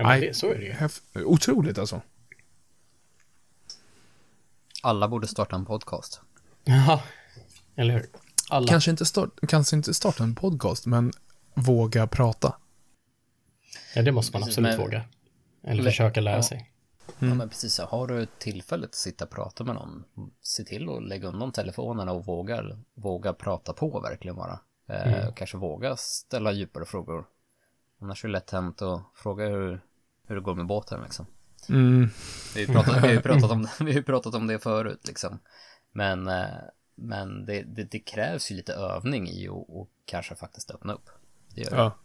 [0.02, 0.72] Ja, det, så är det ju.
[0.72, 2.00] häf- Otroligt alltså.
[4.82, 6.20] Alla borde starta en podcast.
[6.64, 7.02] Ja,
[7.76, 8.06] eller hur?
[8.50, 8.66] Alla.
[8.66, 11.12] Kanske inte, start, kanske inte starta en podcast, men
[11.54, 12.56] våga prata.
[13.94, 15.02] Ja, det måste man Precis, absolut men- våga.
[15.62, 16.42] Eller Men- försöka lära ja.
[16.42, 16.66] sig.
[17.18, 20.04] Ja men precis, så har du tillfället att sitta och prata med någon,
[20.42, 22.62] se till att lägga undan telefonerna och våga,
[22.94, 24.60] våga prata på verkligen bara.
[24.88, 27.24] Eh, Kanske våga ställa djupare frågor.
[28.00, 29.80] Annars är det lätt hänt att fråga hur,
[30.30, 31.26] hur det går med båten liksom.
[31.68, 32.10] Mm,
[32.54, 35.00] Vi har ju pratat, vi har ju pratat, om, vi har pratat om det förut
[35.06, 35.38] liksom.
[35.92, 36.46] Men, eh,
[36.96, 41.10] men det, det, det krävs ju lite övning i och, och kanske faktiskt öppna upp.
[41.54, 41.76] Det gör det.
[41.76, 41.96] ja.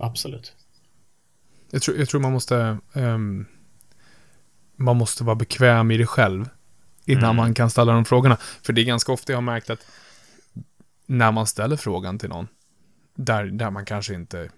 [0.00, 0.54] Absolut.
[1.70, 3.46] Jag tror, jag tror man måste, ehm,
[4.76, 6.48] man måste vara bekväm i det själv
[7.04, 8.36] innan man kan ställa de frågorna.
[8.62, 9.86] För det är ganska ofta jag har märkt att
[11.06, 12.48] när man ställer frågan till någon,
[13.14, 14.50] där, där man kanske inte,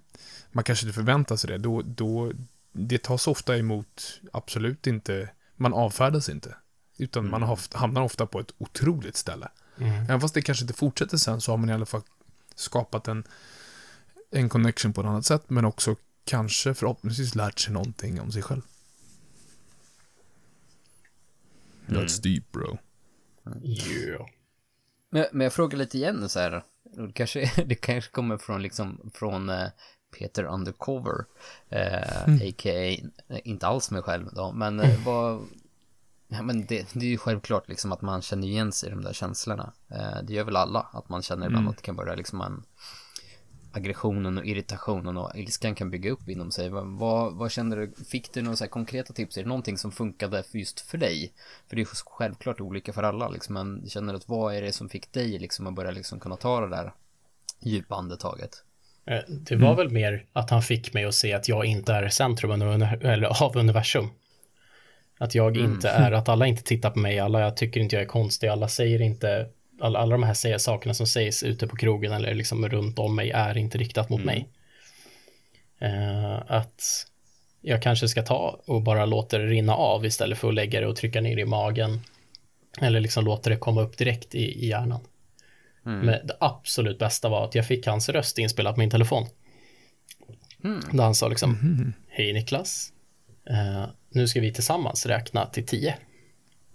[0.53, 2.33] man kanske inte förväntar sig det, då, då,
[2.77, 6.57] det tas ofta emot, absolut inte, man avfärdas inte.
[6.99, 9.49] Utan man har, hamnar ofta på ett otroligt ställe.
[9.79, 12.03] Även fast det kanske inte fortsätter sen så har man i alla fall
[12.55, 13.25] skapat en,
[14.31, 18.43] en connection på ett annat sätt, men också kanske förhoppningsvis lärt sig någonting om sig
[18.43, 18.63] själv.
[21.87, 22.79] That's deep bro.
[23.63, 24.27] Yeah.
[25.11, 26.63] Men, men jag frågar lite igen så här.
[26.97, 29.69] Det kanske, det kanske kommer från liksom från eh,
[30.19, 31.25] Peter Undercover.
[31.69, 32.97] Eh, A.k.a.
[33.29, 34.53] eh, inte alls mig själv då.
[34.53, 35.43] Men eh, vad...
[36.29, 39.03] Ja, men det, det är ju självklart liksom att man känner igen sig i de
[39.03, 39.73] där känslorna.
[39.89, 40.87] Eh, det gör väl alla.
[40.93, 42.63] Att man känner ibland att det kan börja liksom en
[43.77, 46.69] aggressionen och irritationen och ilskan kan bygga upp inom sig.
[46.69, 48.05] Vad, vad, kände du?
[48.05, 49.37] Fick du några så här konkreta tips?
[49.37, 51.33] Är det någonting som funkade just för dig?
[51.69, 53.55] För det är ju självklart olika för alla liksom.
[53.55, 56.37] Men känner du att vad är det som fick dig liksom att börja liksom kunna
[56.37, 56.95] ta det där
[57.61, 58.65] djupa andetaget?
[59.07, 62.09] Eh, Det var väl mer att han fick mig att se att jag inte är
[62.09, 62.51] centrum
[63.41, 64.11] av universum.
[65.19, 68.03] Att jag inte är, att alla inte tittar på mig, alla jag tycker inte jag
[68.03, 69.49] är konstig, alla säger inte,
[69.81, 73.17] alla, alla de här säger, sakerna som sägs ute på krogen eller liksom runt om
[73.17, 74.49] mig är inte riktat mot mig.
[75.79, 77.07] Eh, att
[77.61, 80.87] jag kanske ska ta och bara låta det rinna av istället för att lägga det
[80.87, 82.01] och trycka ner det i magen.
[82.81, 85.01] Eller liksom låta det komma upp direkt i, i hjärnan.
[85.85, 89.27] Men det absolut bästa var att jag fick hans röst inspelad på min telefon.
[90.93, 91.59] Där han sa liksom,
[92.09, 92.93] hej Niklas,
[93.51, 95.97] eh, nu ska vi tillsammans räkna till tio.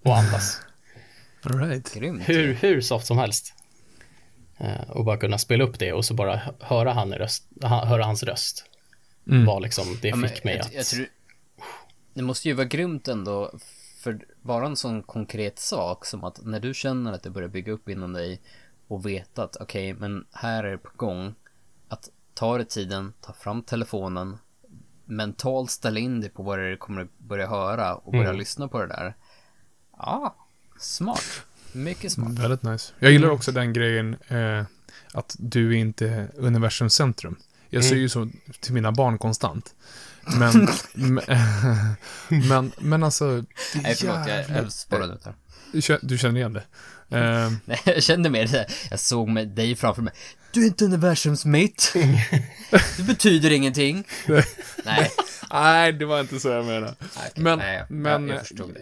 [0.03, 0.61] Och andas.
[1.43, 1.95] All right.
[2.29, 3.53] Hur, hur soft som helst.
[4.57, 8.03] Eh, och bara kunna spela upp det och så bara hö- höra, han röst, höra
[8.05, 8.65] hans röst.
[9.23, 10.73] Var liksom, det Ja, men fick mig jag, att...
[10.73, 11.07] jag tror,
[12.13, 13.51] det måste ju vara grymt ändå,
[14.03, 17.71] för bara en sån konkret sak som att när du känner att det börjar bygga
[17.71, 18.41] upp inom dig
[18.89, 21.35] och veta att okej, men här är det på gång,
[21.87, 24.37] att ta dig tiden, ta fram telefonen,
[25.05, 28.81] mentalt ställa in dig på vad du kommer att börja höra och börja lyssna på
[28.81, 29.15] det där.
[29.97, 30.35] Ja,
[30.79, 31.43] smart.
[31.71, 32.31] Mycket smart.
[32.31, 32.93] Väldigt nice.
[32.99, 34.63] Jag gillar också den grejen eh,
[35.13, 37.35] att du är inte är universums centrum.
[37.69, 39.75] Jag säger ju så till mina barn konstant.
[40.39, 41.21] Men, men,
[42.49, 43.43] men, men alltså,
[43.75, 45.35] Nej förlåt, jag, jag spårade ut här.
[45.71, 46.63] Du känner- igen det?
[47.17, 50.13] Eh, Nej, jag kände mer det, jag såg med dig framför mig.
[50.51, 51.93] Du är inte universums mitt.
[52.97, 54.03] Du betyder ingenting.
[54.85, 55.11] Nej,
[55.51, 56.95] nej, det var inte så jag menade.
[56.99, 58.81] okej, Men, nej, jag, men jag, jag förstod det.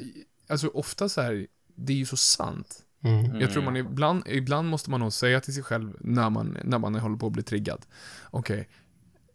[0.53, 2.77] alltså ofta så här, det är ju så sant.
[3.03, 3.41] Mm.
[3.41, 6.77] Jag tror man ibland, ibland måste man nog säga till sig själv när man, när
[6.79, 7.85] man håller på att bli triggad.
[8.29, 8.69] Okej,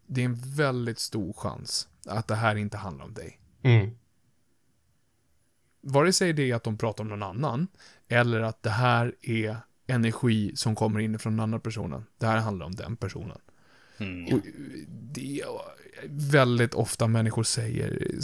[0.06, 3.40] det är en väldigt stor chans att det här inte handlar om dig.
[3.62, 3.90] Mm.
[5.82, 7.66] Vare sig det är att de pratar om någon annan,
[8.08, 12.04] eller att det här är energi som kommer in från den andra personen.
[12.18, 13.38] Det här handlar om den personen.
[13.98, 14.34] Mm.
[14.34, 14.40] Och
[14.88, 15.46] det är
[16.08, 18.14] väldigt ofta människor säger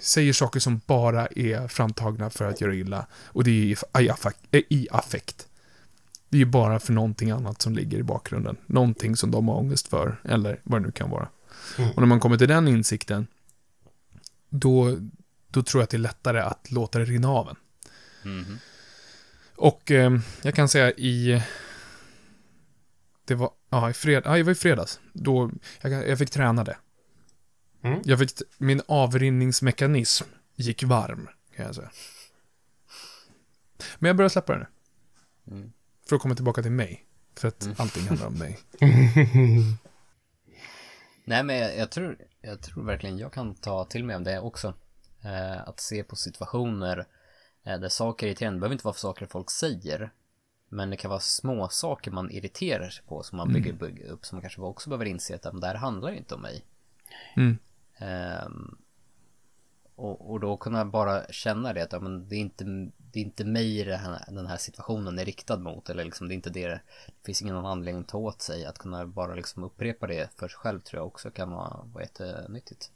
[0.00, 3.06] säger saker som bara är framtagna för att göra illa.
[3.24, 5.48] Och det är i, i, affek- eh, i affekt.
[6.28, 8.56] Det är ju bara för någonting annat som ligger i bakgrunden.
[8.66, 11.28] Någonting som de har ångest för, eller vad det nu kan vara.
[11.78, 11.90] Mm.
[11.90, 13.26] Och när man kommer till den insikten,
[14.52, 14.98] då,
[15.48, 17.56] då tror jag att det är lättare att låta det rinna av en.
[18.38, 18.58] Mhm.
[19.56, 21.42] Och eh, jag kan säga i...
[23.24, 25.00] Det var, ja, i fred, ja, det var i fredags.
[25.12, 26.76] Då, jag, jag fick träna det.
[27.82, 28.00] Mm.
[28.04, 30.24] Jag fick, min avrinningsmekanism
[30.56, 31.90] gick varm, kan jag säga.
[33.98, 34.66] Men jag börjar släppa det nu.
[35.56, 35.72] Mm.
[36.08, 37.04] För att komma tillbaka till mig.
[37.36, 37.76] För att Mm.
[37.78, 38.58] allting handlar om mig.
[41.24, 44.40] Nej men jag, jag, tror, jag tror verkligen jag kan ta till mig av det
[44.40, 44.74] också.
[45.24, 47.06] Eh, att se på situationer
[47.64, 48.56] eh, där saker är irriterande.
[48.56, 50.12] Det behöver inte vara för saker folk säger.
[50.68, 54.24] Men det kan vara små saker man irriterar sig på som man bygger, bygger upp.
[54.24, 56.64] Som man kanske också behöver inse att "Men det här handlar inte om mig.
[57.36, 57.58] Mm.
[57.96, 58.78] Ehm,
[60.02, 62.64] och, och då kunna bara känna det att ja, men det, är inte,
[63.12, 65.90] det är inte mig det här, den här situationen är riktad mot.
[65.90, 66.68] Eller liksom det är inte det.
[66.68, 66.80] Det
[67.26, 68.66] finns ingen anledning att ta åt sig.
[68.66, 72.04] Att kunna bara liksom upprepa det för sig själv tror jag också kan vara, vara
[72.04, 72.90] jättenyttigt.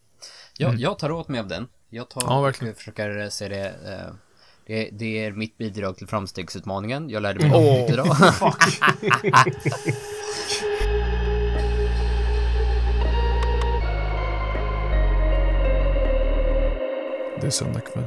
[0.59, 1.69] Jag, jag tar åt mig av den.
[1.91, 2.75] Jag tar Ja, verkligen.
[2.75, 3.67] försöker se det.
[3.69, 4.15] Eh,
[4.67, 7.11] det, det är mitt bidrag till framstegsutmaningen.
[7.11, 8.17] Jag lärde mig något nytt idag.
[17.47, 18.05] Det är söndag kväll.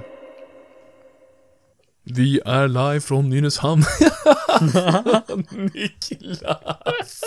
[2.04, 3.82] Vi är live från Nynäshamn.
[5.52, 7.21] Niklas.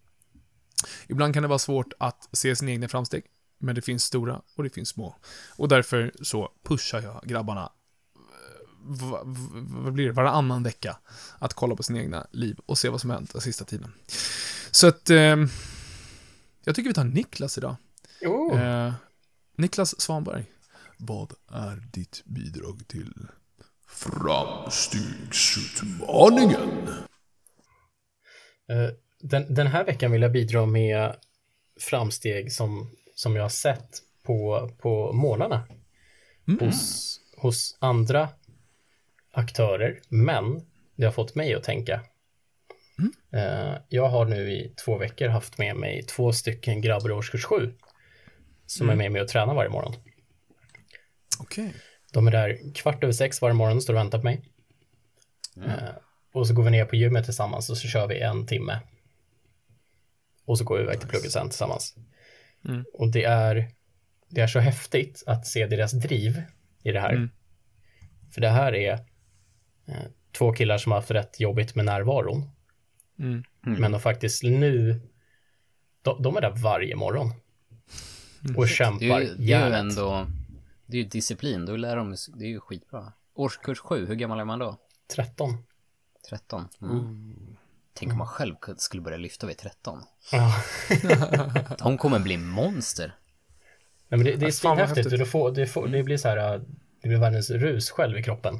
[1.07, 3.23] Ibland kan det vara svårt att se sina egna framsteg,
[3.57, 5.15] men det finns stora och det finns små.
[5.55, 7.71] Och därför så pushar jag grabbarna,
[8.15, 9.23] eh,
[9.55, 10.97] vad blir det, varannan vecka,
[11.39, 13.93] att kolla på sina egna liv och se vad som hänt den sista tiden.
[14.71, 15.35] Så att, eh,
[16.63, 17.75] jag tycker vi tar Niklas idag.
[18.21, 18.61] Oh.
[18.61, 18.93] Eh,
[19.55, 20.45] Niklas Svanberg.
[20.97, 23.13] Vad är ditt bidrag till
[23.87, 26.87] Framstegsutmaningen?
[28.69, 28.89] Eh,
[29.19, 31.15] Den, den här veckan vill jag bidra med
[31.79, 33.89] framsteg som, som jag har sett
[34.23, 35.67] på, på målarna
[36.47, 36.65] Mm.
[36.65, 38.29] hos, hos andra
[39.31, 42.01] aktörer, men det har fått mig att tänka.
[43.33, 47.45] Eh, Jag har nu i två veckor haft med mig två stycken grabbar i årskurs
[47.45, 47.73] 7
[48.77, 49.93] som är med mig och tränar varje morgon.
[51.39, 51.73] Okej.
[52.13, 54.41] De är där kvart över sex varje morgon och står och väntar på mig.
[55.57, 55.95] Eh,
[56.33, 58.79] och så går vi ner på gymmet tillsammans och så kör vi en timme.
[60.45, 61.95] Och så går vi iväg till plugget sen tillsammans.
[62.65, 62.85] Mm.
[62.93, 63.71] Och det är,
[64.29, 66.41] det är så häftigt att se deras driv
[66.83, 67.13] i det här.
[67.13, 67.29] Mm.
[68.33, 68.93] För det här är
[69.87, 72.49] eh, två killar som har haft rätt jobbigt med närvaron.
[73.19, 73.43] Mm.
[73.61, 75.01] Men de faktiskt nu,
[76.01, 77.33] de, de är där varje morgon.
[78.43, 80.27] Och Det är kämpar ju, det är ju ändå,
[80.85, 83.13] det är ju disciplin, då lär de det är ju skitbra.
[83.33, 84.77] Årskurs 7, hur gammal är man då?
[85.15, 85.57] 13.
[86.29, 86.67] 13?
[86.81, 87.57] Mm.
[87.93, 90.03] Tänk om man själv skulle börja lyfta vid 13.
[90.31, 90.55] Ja.
[91.79, 93.15] De kommer bli monster.
[94.07, 94.97] Nej, men det, det är svinhäftigt.
[94.97, 95.19] häftigt.
[95.19, 96.61] Du får, det, får, det blir så här, äh,
[97.01, 98.59] det blir världens rus själv i kroppen.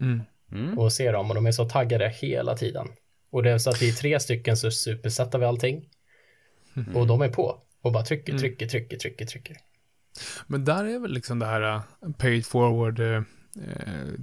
[0.00, 0.22] Mm.
[0.52, 0.78] Mm.
[0.78, 2.88] Och se dem och de är så taggade hela tiden.
[3.30, 5.88] Och det är så att vi är tre stycken så supersätter vi allting.
[6.94, 9.56] Och de är på och bara trycker, trycker, trycker, trycker, trycker.
[10.46, 13.22] Men där är väl liksom det här uh, pay it forward uh,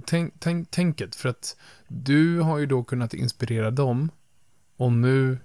[0.06, 1.14] tänk, tänk, tänket.
[1.14, 1.56] För att
[1.88, 4.10] du har ju då kunnat inspirera dem
[4.76, 5.38] Och nu,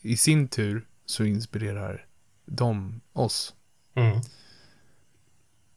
[0.00, 2.06] i sin tur, så inspirerar
[2.44, 3.54] de oss.
[3.94, 4.20] Mm.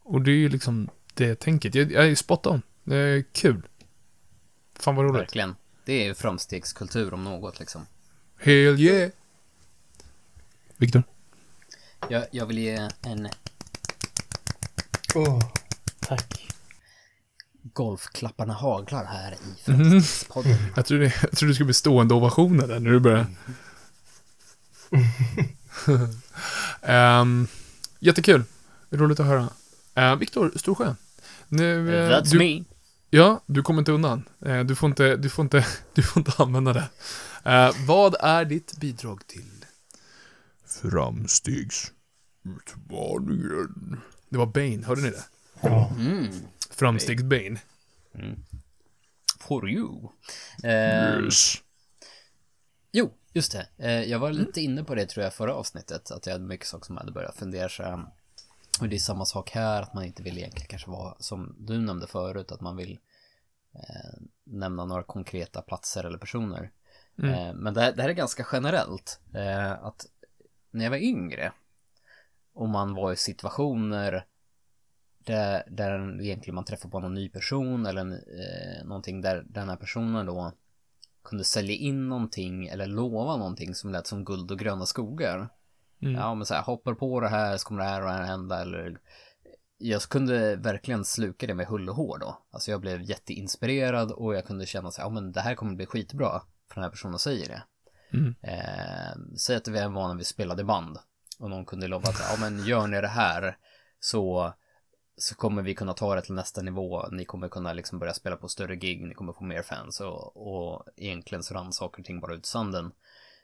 [0.04, 1.76] Och det är ju liksom det tänket.
[1.76, 2.62] Jag, jag är spot on.
[2.84, 3.68] Det är kul.
[4.80, 5.22] Fan vad roligt.
[5.22, 5.56] Verkligen.
[5.86, 7.86] Det är ju framstegskultur om något liksom.
[8.38, 9.12] Hell yeah!
[10.78, 11.04] Viktor?
[12.10, 13.28] Jag, jag vill ge en
[15.16, 15.44] Oh,
[16.00, 16.48] tack.
[17.74, 20.58] golfklapparna haglar här i Framstegspodden.
[20.76, 23.26] Jag tror, det, jag tror det skulle bli stående ovationer där när du börjar.
[27.22, 27.48] um,
[28.00, 28.44] jättekul.
[28.90, 29.50] Roligt att höra.
[30.00, 30.96] Uh, Viktor Storsjö.
[31.48, 32.64] Nu, eh, That's du, me.
[33.10, 34.24] Ja, du kommer inte undan.
[34.46, 36.90] Eh, du, får inte, du, får inte, du får inte använda det.
[37.52, 39.66] Eh, vad är ditt bidrag till
[42.46, 44.02] framstegsutmaningen?
[44.30, 45.24] Det var Bane, hörde ni det?
[45.62, 45.90] Ja.
[46.00, 46.28] Mm.
[46.70, 47.58] Framstegs-Bane.
[49.40, 50.08] For you.
[50.64, 51.54] Eh, Yes.
[52.92, 53.68] Jo, just det.
[53.78, 56.68] Eh, jag var lite inne på det tror jag förra avsnittet, att jag hade mycket
[56.68, 57.84] saker som hade börjat fundera så
[58.82, 61.78] Och det är samma sak här, att man inte vill egentligen kanske vara, som du
[61.80, 63.00] nämnde förut, att man vill
[63.76, 66.72] eh, nämna några konkreta platser eller personer.
[67.24, 70.06] Eh, men det, här- det här är ganska generellt, eh, att
[70.72, 71.52] när jag var yngre
[72.56, 74.26] och man var i situationer
[75.26, 79.76] där, där egentligen man träffar på någon ny person eller eh, någonting där den här
[79.76, 80.52] personen då
[81.24, 85.50] kunde sälja in någonting eller lova någonting som lät som guld och gröna skogar.
[86.02, 86.16] Mm.
[86.16, 88.24] Ja men så här, hoppar på det här så kommer det här och det här
[88.24, 89.00] hända eller
[89.78, 92.38] jag kunde verkligen sluka det med hull och hår då.
[92.52, 95.76] Alltså jag blev jätteinspirerad och jag kunde känna så här, ja men det här kommer
[95.76, 97.64] bli skitbra för den här personen säger det.
[98.18, 98.36] Mm.
[98.42, 100.98] Eh, säg att vi var när vi spelade band
[101.40, 103.58] och någon kunde lova att ja men gör ni det här
[104.00, 104.54] så
[105.18, 107.08] så kommer vi kunna ta det till nästa nivå.
[107.12, 110.38] Ni kommer kunna liksom börja spela på större gig, ni kommer få mer fans och,
[110.48, 112.92] och egentligen så rann saker och ting bara ut sanden.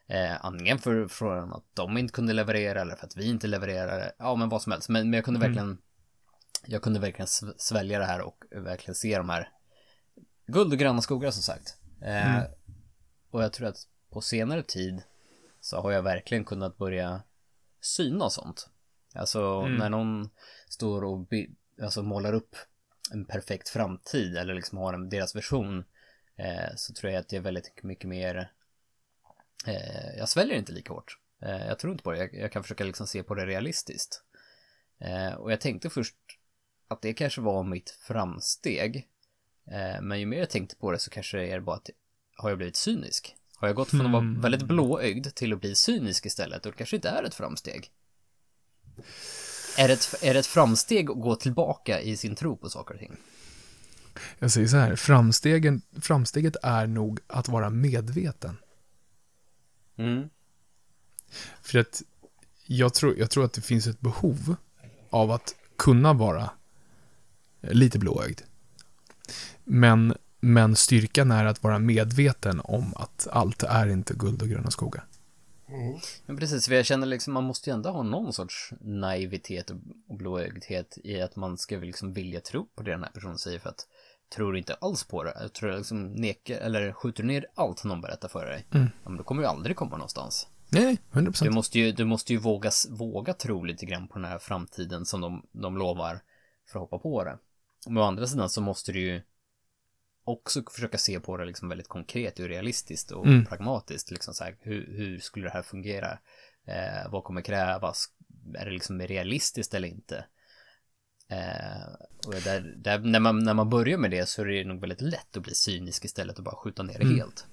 [0.07, 4.15] Eh, antingen för, för att de inte kunde leverera eller för att vi inte levererade.
[4.19, 4.89] Ja, men vad som helst.
[4.89, 5.77] Men, men jag kunde verkligen
[6.65, 9.49] jag kunde verkligen sv- svälja det här och verkligen se de här
[10.47, 11.77] guld och gröna skogar som sagt.
[12.01, 12.37] Eh,
[13.31, 13.77] Och jag tror att
[14.09, 15.01] på senare tid
[15.59, 17.21] så har jag verkligen kunnat börja
[17.81, 18.69] syna sånt.
[19.13, 20.29] Alltså när någon
[20.67, 21.27] står och
[21.81, 22.55] alltså, målar upp
[23.11, 25.83] en perfekt framtid eller liksom har en, deras version
[26.35, 28.51] eh, så tror jag att det är väldigt mycket mer
[29.67, 31.17] eh, jag sväljer inte lika hårt.
[31.41, 32.17] Eh, jag tror inte på det.
[32.17, 34.23] Jag, jag kan försöka liksom se på det realistiskt.
[34.99, 36.15] Eh, och jag tänkte först
[36.87, 39.07] att det kanske var mitt framsteg.
[39.71, 41.89] Eh, men ju mer jag tänkte på det så kanske det är bara att
[42.35, 43.35] har jag blivit cynisk?
[43.61, 46.65] Har jag gått från att vara väldigt blåögd till att bli cynisk istället?
[46.65, 47.89] Och det kanske inte är ett framsteg.
[49.77, 52.93] Är det, ett, är det ett framsteg att gå tillbaka i sin tro på saker
[52.93, 53.17] och ting?
[54.39, 58.57] Jag säger så här, framstegen, framsteget är nog att vara medveten.
[59.97, 60.29] Mm.
[61.61, 62.01] För att
[62.65, 64.55] jag tror, jag tror att det finns ett behov
[65.09, 66.49] av att kunna vara
[67.61, 68.41] lite blåögd.
[69.63, 74.71] Men, men styrkan är att vara medveten om att allt är inte guld och gröna
[74.71, 75.05] skogar.
[76.25, 80.17] Men precis, för jag känner liksom man måste ju ändå ha någon sorts naivitet och
[80.17, 83.69] blåögdhet i att man ska liksom vilja tro på det den här personen säger för
[83.69, 83.87] att
[84.35, 87.83] tror du inte alls på det, jag tror jag liksom nekar eller skjuter ner allt
[87.83, 90.47] någon berättar för dig, ja, men då kommer du aldrig komma någonstans.
[90.69, 91.53] Nej, 100 Du procent.
[91.53, 95.21] måste ju, du måste ju våga, våga tro lite grann på den här framtiden som
[95.21, 96.21] de, de lovar
[96.71, 97.37] för att hoppa på det.
[97.87, 99.21] Men å andra sidan så måste du ju
[100.31, 103.45] också försöka se på det liksom väldigt konkret och realistiskt och Mm.
[103.45, 104.11] pragmatiskt.
[104.11, 106.11] Liksom så här, hur, hur skulle det här fungera?
[106.67, 108.05] Eh, vad kommer krävas?
[108.55, 110.25] Är det liksom realistiskt eller inte?
[111.29, 111.93] Eh,
[112.27, 115.01] och där, där, när, man, när man börjar med det så är det nog väldigt
[115.01, 117.45] lätt att bli cynisk istället och bara skjuta ner det helt.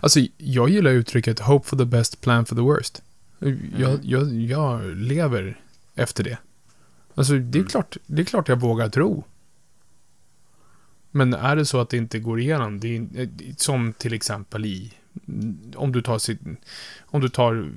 [0.00, 3.02] Alltså, jag gillar uttrycket hope for the best, plan for the worst.
[3.38, 4.00] Jag, Mm.
[4.04, 5.60] jag, jag lever
[5.94, 6.38] efter det.
[7.14, 7.68] Alltså, det är, Mm.
[7.68, 9.24] klart, det är klart jag vågar tro.
[11.10, 14.92] Men är det så att det inte går igenom, det är, som till exempel i,
[15.76, 16.40] om du tar sitt,
[17.00, 17.70] om du tar,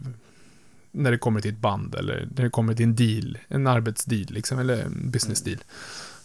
[0.91, 4.25] när det kommer till ett band eller när det kommer till en deal, en arbetsdeal
[4.29, 5.59] liksom, eller en business deal.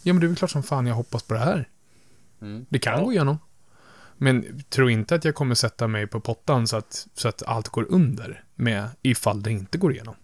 [0.03, 1.69] Ja, men det är väl klart som fan jag hoppas på det här.
[2.41, 2.65] Mm.
[2.69, 3.37] Det kan gå igenom.
[4.17, 7.69] Men tro inte att jag kommer sätta mig på pottan så att, så att allt
[7.69, 10.15] går under med ifall det inte går igenom.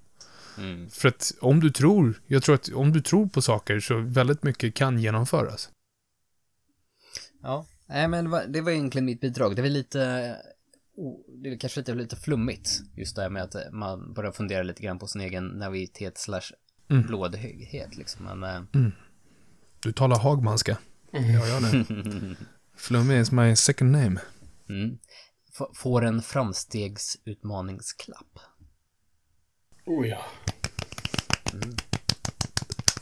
[0.58, 0.90] Mm.
[0.90, 4.44] För att om du tror, jag tror att om du tror på saker så väldigt
[4.44, 5.70] mycket kan genomföras.
[7.42, 9.56] Ja, nej men det var, det var egentligen mitt bidrag.
[9.56, 10.36] Det var lite,
[10.96, 12.82] oh, det är kanske lite, lite flummigt.
[12.96, 16.18] Just det här med att eh, man börjar fundera lite grann på sin egen naivitet
[16.18, 16.42] slash
[16.90, 17.04] Mm.
[17.08, 18.26] blåögdhet liksom.
[18.26, 18.62] Men eh,
[19.84, 20.78] Du talar hagmanska.
[21.12, 21.86] Jag gör det.
[22.78, 24.20] Flummig is my second name.
[24.70, 24.98] mm.
[25.76, 28.40] Får en framstegsutmaningsklapp.
[29.86, 30.26] Oh ja.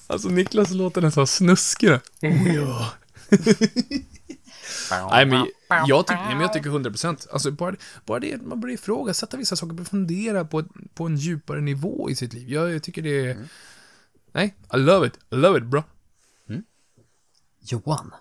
[0.08, 1.90] Alltså Niklas låter nästan snuskig.
[2.22, 2.92] Oh, ja.
[5.10, 5.48] Nej, men
[5.88, 7.28] jag, tycker, nej, men jag tycker 100%.
[7.32, 10.64] Alltså bara, bara det att man börjar ifrågasätta vissa saker, börjar fundera på,
[10.94, 12.50] på en djupare nivå i sitt liv.
[12.50, 13.48] Jag, jag tycker det är...
[14.32, 15.14] Nej, I love it.
[15.30, 15.84] I love it, bro.
[17.60, 18.14] Johan.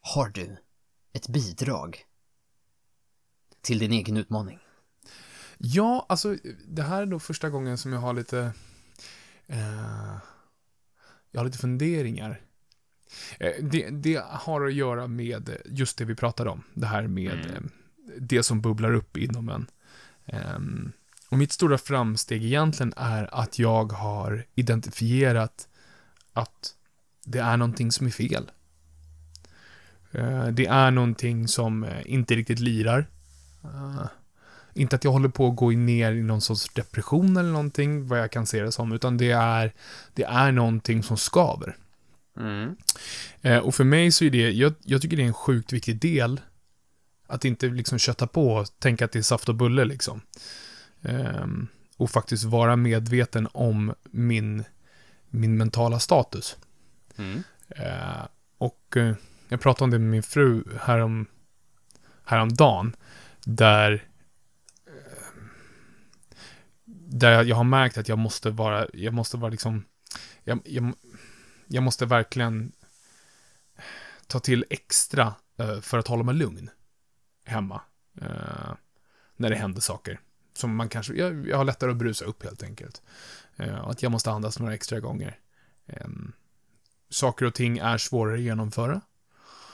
[0.00, 0.56] Har du
[1.12, 2.04] ett bidrag
[3.60, 4.58] till din egen utmaning?
[5.58, 6.36] Ja, alltså
[6.66, 8.52] det här är nog första gången som jag har lite...
[9.46, 10.16] Eh,
[11.30, 12.40] jag har lite funderingar.
[13.40, 16.62] Eh, det, det har att göra med just det vi pratade om.
[16.74, 17.62] Det här med eh,
[18.18, 19.66] det som bubblar upp inom en.
[20.26, 20.92] Ehm,
[21.28, 25.68] och mitt stora framsteg egentligen är att jag har identifierat
[26.32, 26.74] att
[27.24, 28.50] det är någonting som är fel.
[30.12, 33.06] Eh, det är någonting som inte riktigt lirar.
[34.74, 38.18] Inte att jag håller på att gå ner i någon sorts depression eller någonting, vad
[38.18, 39.72] jag kan se det som, utan det är,
[40.14, 41.76] det är någonting som skaver.
[42.36, 42.76] Mm.
[43.42, 46.00] Eh, och för mig så är det, jag, jag tycker det är en sjukt viktig
[46.00, 46.40] del,
[47.26, 50.20] att inte liksom kötta på och tänka att det är saft och bulle liksom.
[51.02, 54.64] Ehm, och faktiskt vara medveten om min,
[55.30, 56.56] min mentala status.
[57.16, 57.42] Mm.
[57.68, 58.26] Eh,
[58.58, 59.14] och eh,
[59.48, 61.26] jag pratade om det med min fru härom,
[62.24, 62.96] häromdagen,
[63.44, 64.04] där
[64.86, 65.16] eh,
[67.08, 69.84] där jag har märkt att jag måste vara, jag måste vara liksom,
[70.44, 70.94] jag, jag,
[71.66, 72.72] jag måste verkligen
[74.26, 76.70] ta till extra eh, för att hålla mig lugn
[77.44, 77.80] hemma.
[78.20, 78.74] Eh,
[79.36, 80.20] när det händer saker.
[80.54, 83.02] Som man kanske, jag, jag har lättare att brusa upp helt enkelt.
[83.56, 85.38] Eh, att jag måste andas några extra gånger.
[85.86, 86.32] Em,
[87.10, 89.00] saker och ting är svårare att genomföra.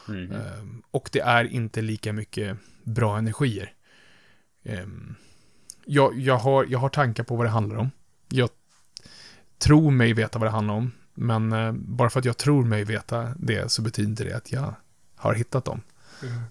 [0.08, 0.32] Mm.
[0.32, 3.74] Ehm, och det är inte lika mycket bra energier.
[4.62, 5.14] Ehm,
[5.84, 7.90] jag, jag, har, jag har tankar på vad det handlar om.
[8.28, 8.50] Jag
[9.58, 10.92] tror mig veta vad det handlar om.
[11.14, 14.52] Men eh, bara för att jag tror mig veta det så betyder inte det att
[14.52, 14.74] jag
[15.16, 15.80] har hittat dem.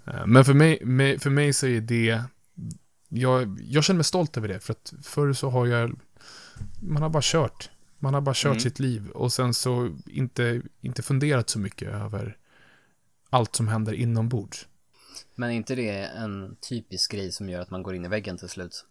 [0.07, 2.24] Eh, men för mig, mig, för mig så är det...
[3.09, 4.59] Jag, jag känner mig stolt över det.
[4.59, 5.99] För att förr så har jag...
[6.80, 7.70] Man har bara kört.
[7.99, 8.59] Man har bara kört Mm.
[8.59, 9.09] sitt liv.
[9.09, 12.38] Och sen så inte, inte funderat så mycket över
[13.30, 14.68] allt som händer inombords.
[15.36, 18.38] Men är inte det en typisk grej som gör att man går in i väggen
[18.38, 18.86] till slut?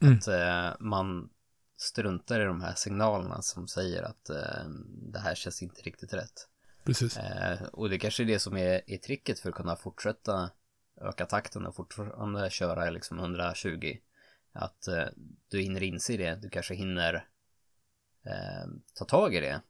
[0.00, 0.14] Mm.
[0.16, 1.28] Att eh, man
[1.82, 4.68] struntar i de här signalerna som säger att eh,
[5.12, 6.48] det här känns inte riktigt rätt.
[6.84, 7.16] Precis.
[7.16, 10.50] Eh, och det kanske är det som är, är tricket för att kunna fortsätta
[11.00, 13.96] öka takten och fortfarande köra liksom 120.
[14.52, 15.04] Att eh,
[15.50, 17.14] du hinner inse det, du kanske hinner
[18.26, 19.60] eh, ta tag i det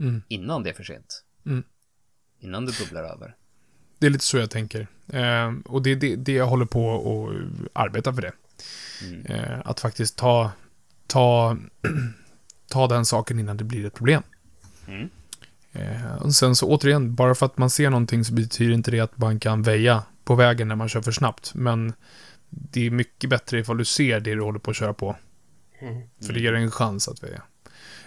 [0.00, 0.22] Mm.
[0.28, 1.24] innan det är för sent.
[1.46, 1.64] Mm.
[2.38, 3.36] Innan du bubblar över.
[3.98, 4.88] Det är lite så jag tänker.
[5.08, 7.34] Eh, och det är det, det jag håller på och
[7.72, 8.32] arbeta för det.
[9.02, 9.26] Mm.
[9.26, 10.52] Eh, att faktiskt ta,
[11.10, 11.56] ta,
[12.68, 14.22] ta den saken innan det blir ett problem.
[14.86, 15.08] Mm.
[15.72, 19.00] Eh, och sen så återigen, bara för att man ser någonting så betyder inte det
[19.00, 21.54] att man kan väja på vägen när man kör för snabbt.
[21.54, 21.92] Men
[22.48, 25.16] det är mycket bättre ifall du ser det du håller på att köra på.
[25.80, 26.02] Mm.
[26.26, 27.42] För det ger en chans att väja.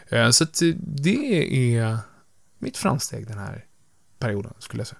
[0.10, 1.98] Eh, så att det är
[2.60, 3.66] mitt framsteg den här
[4.20, 5.00] perioden, skulle jag säga.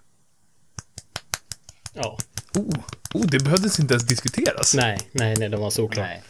[1.94, 2.18] Ja.
[2.58, 2.70] Oh,
[3.14, 4.76] oh det behövdes inte ens diskuteras.
[4.76, 6.08] Nej, nej, nej, de var solklara.
[6.08, 6.24] Nej.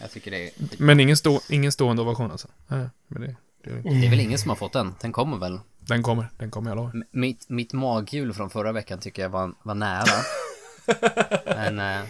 [0.00, 2.48] Jag tycker det är, Men ingen, stå, ingen stående ovation alltså?
[2.66, 4.94] Nej, men det, det, det är väl ingen som har fått den.
[5.00, 5.60] Den kommer väl.
[5.78, 7.02] den kommer, den kommer jag lovar.
[7.10, 10.04] Mitt, mitt maghjul från förra veckan tycker jag var, var nära.
[11.44, 12.08] Men eh,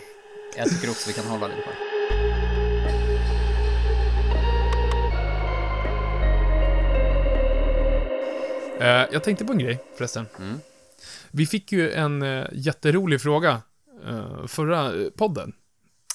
[0.57, 1.89] jag tycker också vi kan hålla lite på det.
[8.81, 10.27] Eh, jag tänkte på en grej förresten.
[10.39, 10.61] Mm.
[11.31, 13.63] Vi fick ju en eh, jätterolig fråga
[14.07, 15.53] eh, förra podden.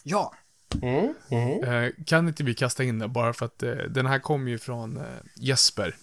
[0.03, 0.33] Ja.
[0.81, 1.63] Mm, mm.
[1.63, 4.57] Eh, kan inte vi kasta in den bara för att eh, den här kom ju
[4.57, 5.03] från eh,
[5.35, 5.95] Jesper.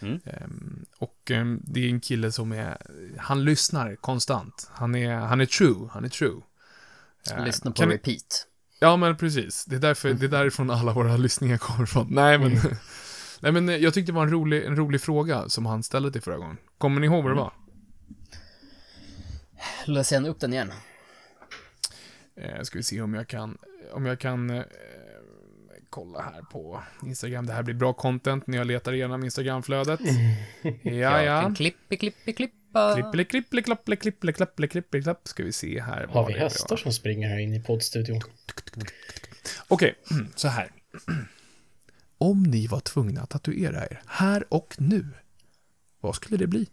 [0.00, 0.20] Mm.
[0.24, 2.78] Ehm, och ehm, det är en kille som är,
[3.18, 4.70] han lyssnar konstant.
[4.72, 6.40] Han är, han är true, han är true.
[7.44, 8.46] Lyssna på kan ni- repeat.
[8.78, 9.64] Ja, men precis.
[9.64, 12.06] Det är, därför, det är därifrån alla våra lyssningar kommer ifrån.
[12.10, 12.52] Nej, men...
[13.40, 16.22] Nej, men jag tyckte det var en rolig, en rolig fråga som han ställde till
[16.22, 16.56] förra gången.
[16.78, 17.52] Kommer ni ihåg vad det var?
[19.86, 20.72] Läs gärna upp den igen.
[22.36, 23.58] Eh, ska vi se om jag kan,
[23.92, 24.62] om jag kan eh,
[25.90, 27.46] kolla här på Instagram.
[27.46, 30.00] Det här blir bra content när jag letar igenom Instagramflödet.
[30.82, 31.54] Ja, ja.
[31.56, 32.94] klippi, klippi, klippa.
[32.94, 35.28] Klipple, klipple, klapple, klipple, klapple, klipple, klapp.
[35.28, 36.06] Ska vi se här.
[36.06, 38.20] Har vi hästar som springer här inne i poddstudion?
[39.68, 39.94] Okej,
[40.34, 40.70] så här.
[42.18, 45.06] Om ni var tvungna att tatuera er här och nu,
[46.00, 46.66] vad skulle det bli?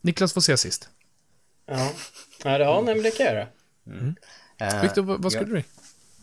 [0.00, 0.88] Niklas får säga sist.
[1.66, 1.92] Ja.
[2.44, 3.48] Ja, det, ja nej, men det kan jag göra.
[4.58, 5.64] Eh, Viktor, vad, vad skulle jag,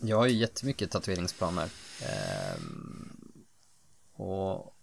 [0.00, 0.08] du?
[0.08, 1.70] Jag har ju jättemycket tatueringsplaner.
[2.02, 3.16] Ehm,
[4.14, 4.76] och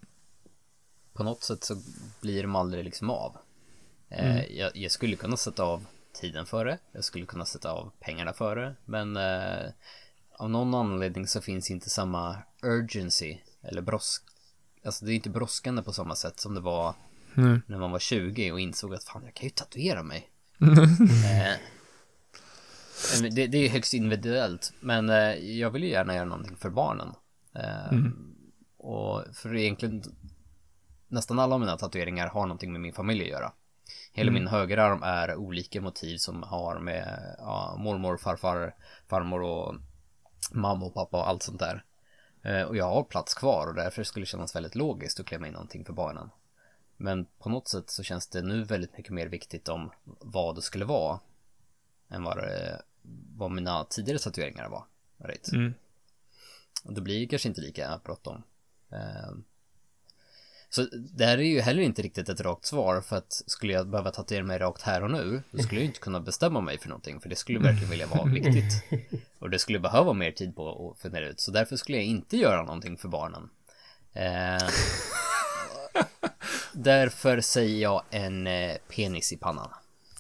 [1.14, 1.82] på något sätt så
[2.22, 3.38] blir de aldrig liksom av.
[4.10, 6.78] Eh, jag, jag skulle kunna sätta av tiden för det.
[6.92, 8.76] Jag skulle kunna sätta av pengarna för det.
[8.86, 9.72] Men eh,
[10.32, 14.24] av någon anledning så finns inte samma urgency eller brosk.
[14.86, 16.96] Alltså det är inte brådskande på samma sätt som det var
[17.34, 17.60] Nej.
[17.68, 20.30] när man var 20 och insåg att fan jag kan ju tatuera mig.
[20.62, 21.60] eh,
[23.32, 27.14] det, det är högst individuellt, men eh, jag vill ju gärna göra någonting för barnen.
[27.56, 27.98] Eh,
[28.78, 30.04] Och för egentligen
[31.08, 33.52] nästan alla mina tatueringar har någonting med min familj att göra.
[34.14, 38.76] Hela min högerarm är olika motiv som har med ja, mormor, farfar,
[39.08, 39.76] farmor och
[40.52, 41.84] mamma och pappa och allt sånt där.
[42.42, 45.48] Eh, och jag har plats kvar och därför skulle det kännas väldigt logiskt att klämma
[45.48, 46.30] in någonting för barnen.
[46.98, 50.62] Men på något sätt så känns det nu väldigt mycket mer viktigt om vad det
[50.62, 51.20] skulle vara
[52.14, 52.82] än vad, det,
[53.38, 54.86] vad mina tidigare tatueringar var.
[55.18, 55.52] Right?
[55.52, 55.74] Mm.
[56.84, 58.44] Och då blir det kanske inte lika bråttom.
[58.92, 59.32] Eh,
[60.70, 63.88] Så det här är ju heller inte riktigt ett rakt svar för att skulle jag
[63.88, 66.90] behöva tatuera mig rakt här och nu då skulle jag inte kunna bestämma mig för
[66.90, 68.84] någonting för det skulle verkligen vilja vara viktigt.
[69.40, 72.38] Och det skulle behöva mer tid på att fundera ut så därför skulle jag inte
[72.38, 73.50] göra någonting för barnen.
[74.14, 74.68] Eh,
[76.74, 79.70] därför säger jag en eh, penis i pannan.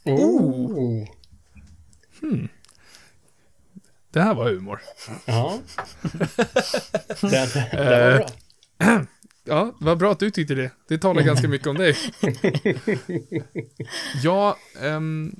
[0.05, 1.07] Oh.
[4.11, 4.81] Det här var humor.
[5.25, 5.59] Ja.
[7.21, 9.05] det, det, det var bra.
[9.45, 10.71] Ja, vad bra att du tyckte det.
[10.87, 11.95] Det talar ganska mycket om dig.
[14.23, 15.35] ja, ehm,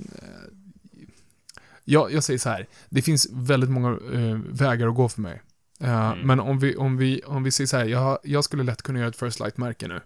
[1.83, 2.67] ja, jag säger så här.
[2.89, 5.41] Det finns väldigt många eh, vägar att gå för mig.
[5.79, 8.81] Eh, Men om vi, om, vi, om vi säger så här, jag, jag skulle lätt
[8.81, 10.01] kunna göra ett First Light-märke nu.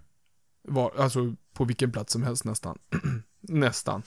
[0.64, 2.78] Var, alltså på vilken plats som helst nästan.
[3.42, 4.04] nästan.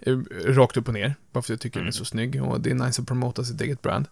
[0.00, 2.60] Eh, Rakt upp och ner, bara för att jag tycker den är så snygg och
[2.60, 4.06] det är nice att promota sitt eget brand.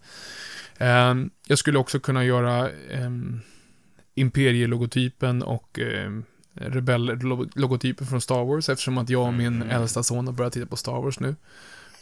[0.79, 3.41] Ehm, jag skulle också kunna göra ehm,
[4.15, 6.11] Imperielogotypen och eh,
[6.55, 10.77] Rebell-logotypen från Star Wars eftersom att jag och min äldsta son har börjat titta på
[10.77, 11.37] Star Wars nu.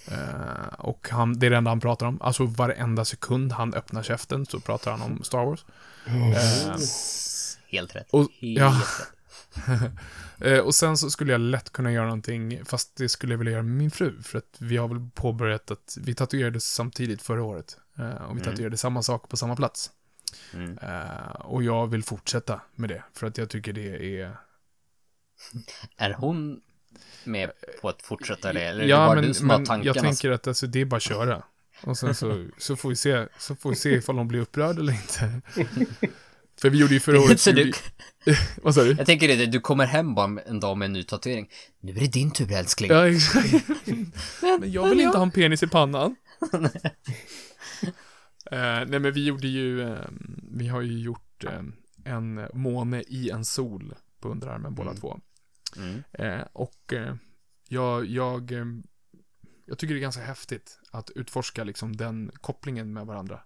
[0.08, 2.22] Eh, och han, det är det enda han pratar om.
[2.22, 5.64] Alltså varenda sekund han öppnar käften så pratar han om Star Wars.
[6.06, 6.76] Eh,
[7.68, 8.06] Helt rätt.
[8.10, 8.66] Och- Helt ja.
[8.68, 9.08] rätt.
[10.40, 13.52] Eh, och sen så skulle jag lätt kunna göra någonting, fast det skulle jag vilja
[13.52, 14.22] göra med min fru.
[14.22, 17.76] För att vi har väl påbörjat att, vi tatuerade samtidigt förra året.
[17.98, 19.90] Eh, och vi tatuerade samma sak på samma plats.
[20.54, 20.78] Mm.
[20.78, 24.36] Eh, och jag vill fortsätta med det, för att jag tycker det är...
[25.96, 26.60] Är hon
[27.24, 27.50] med
[27.82, 28.62] på att fortsätta det?
[28.62, 29.84] Eller är det bara du som har tankarna?
[29.84, 31.42] jag tänker att alltså, det är bara att köra.
[31.82, 34.78] Och sen så, så, får vi se, så får vi se ifall de blir upprörd
[34.78, 35.40] eller inte.
[36.62, 37.44] För vi gjorde ju förra året...
[37.44, 37.72] Du,
[38.62, 38.92] Vad sa du?
[38.92, 41.50] jag tänker det, du kommer hem bara en dag med en ny tatuering.
[41.80, 42.90] Nu är det din tur älskling.
[42.90, 43.68] Ja, exakt.
[44.60, 46.16] Men jag vill inte ha en penis i pannan.
[48.50, 50.08] Eh, nej, men vi gjorde ju, eh,
[50.42, 51.62] vi har ju gjort eh,
[52.04, 55.20] en måne i en sol på underarmen båda två.
[55.76, 56.02] Mm.
[56.12, 57.14] Eh, och eh,
[57.68, 58.64] jag, jag, eh,
[59.66, 63.40] jag tycker det är ganska häftigt att utforska liksom den kopplingen med varandra.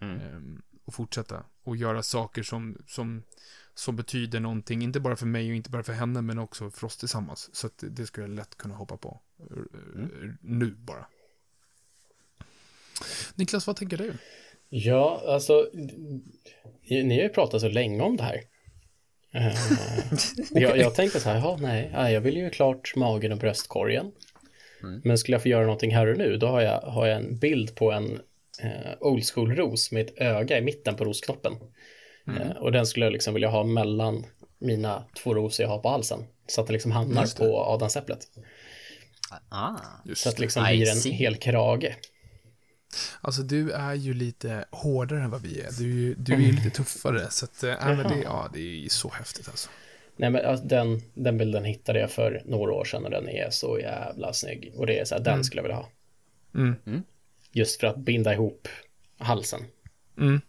[0.00, 0.62] Mm.
[0.84, 3.22] Och fortsätta och göra saker som, som,
[3.74, 6.86] som betyder någonting, inte bara för mig och inte bara för henne, men också för
[6.86, 7.50] oss tillsammans.
[7.52, 9.20] Så att det, skulle jag lätt kunna hoppa på.
[9.40, 11.06] eh, Nu bara.
[13.34, 14.12] Niklas, vad tänker du?
[14.68, 15.68] Ja, alltså,
[16.88, 18.40] ni har ju pratat så länge om det här.
[19.32, 19.56] Eh,
[20.62, 24.12] jag, jag tänkte så här, ja, nej, ja, jag vill ju klart magen och bröstkorgen.
[25.04, 27.38] Men skulle jag få göra någonting här och nu, då har jag, har jag en
[27.38, 28.20] bild på en
[28.62, 31.52] eh, old school-ros med ett öga i mitten på rosknoppen.
[32.40, 34.26] Eh, och den skulle jag liksom vilja ha mellan
[34.58, 36.24] mina två rosor jag har på halsen.
[36.46, 38.20] Så att den liksom hamnar på adamsäpplet.
[39.48, 39.76] Ah.
[40.04, 41.96] Just Så att det liksom blir en hel krage.
[43.20, 45.70] Alltså du är ju lite hårdare än vad vi är.
[45.78, 47.30] Du, är ju- du är ju lite tuffare.
[47.30, 49.70] Så att, äh, men det, ja, det är så häftigt alltså.
[50.16, 53.50] Nej men alltså, den, den bilden hittade jag för några år sedan och den är
[53.50, 54.72] så jävla snygg.
[54.76, 55.88] Och det är så här, den skulle jag vilja ha.
[56.54, 57.02] Mm.
[57.54, 58.68] Just för att binda ihop
[59.18, 59.60] halsen.
[60.18, 60.40] Mm.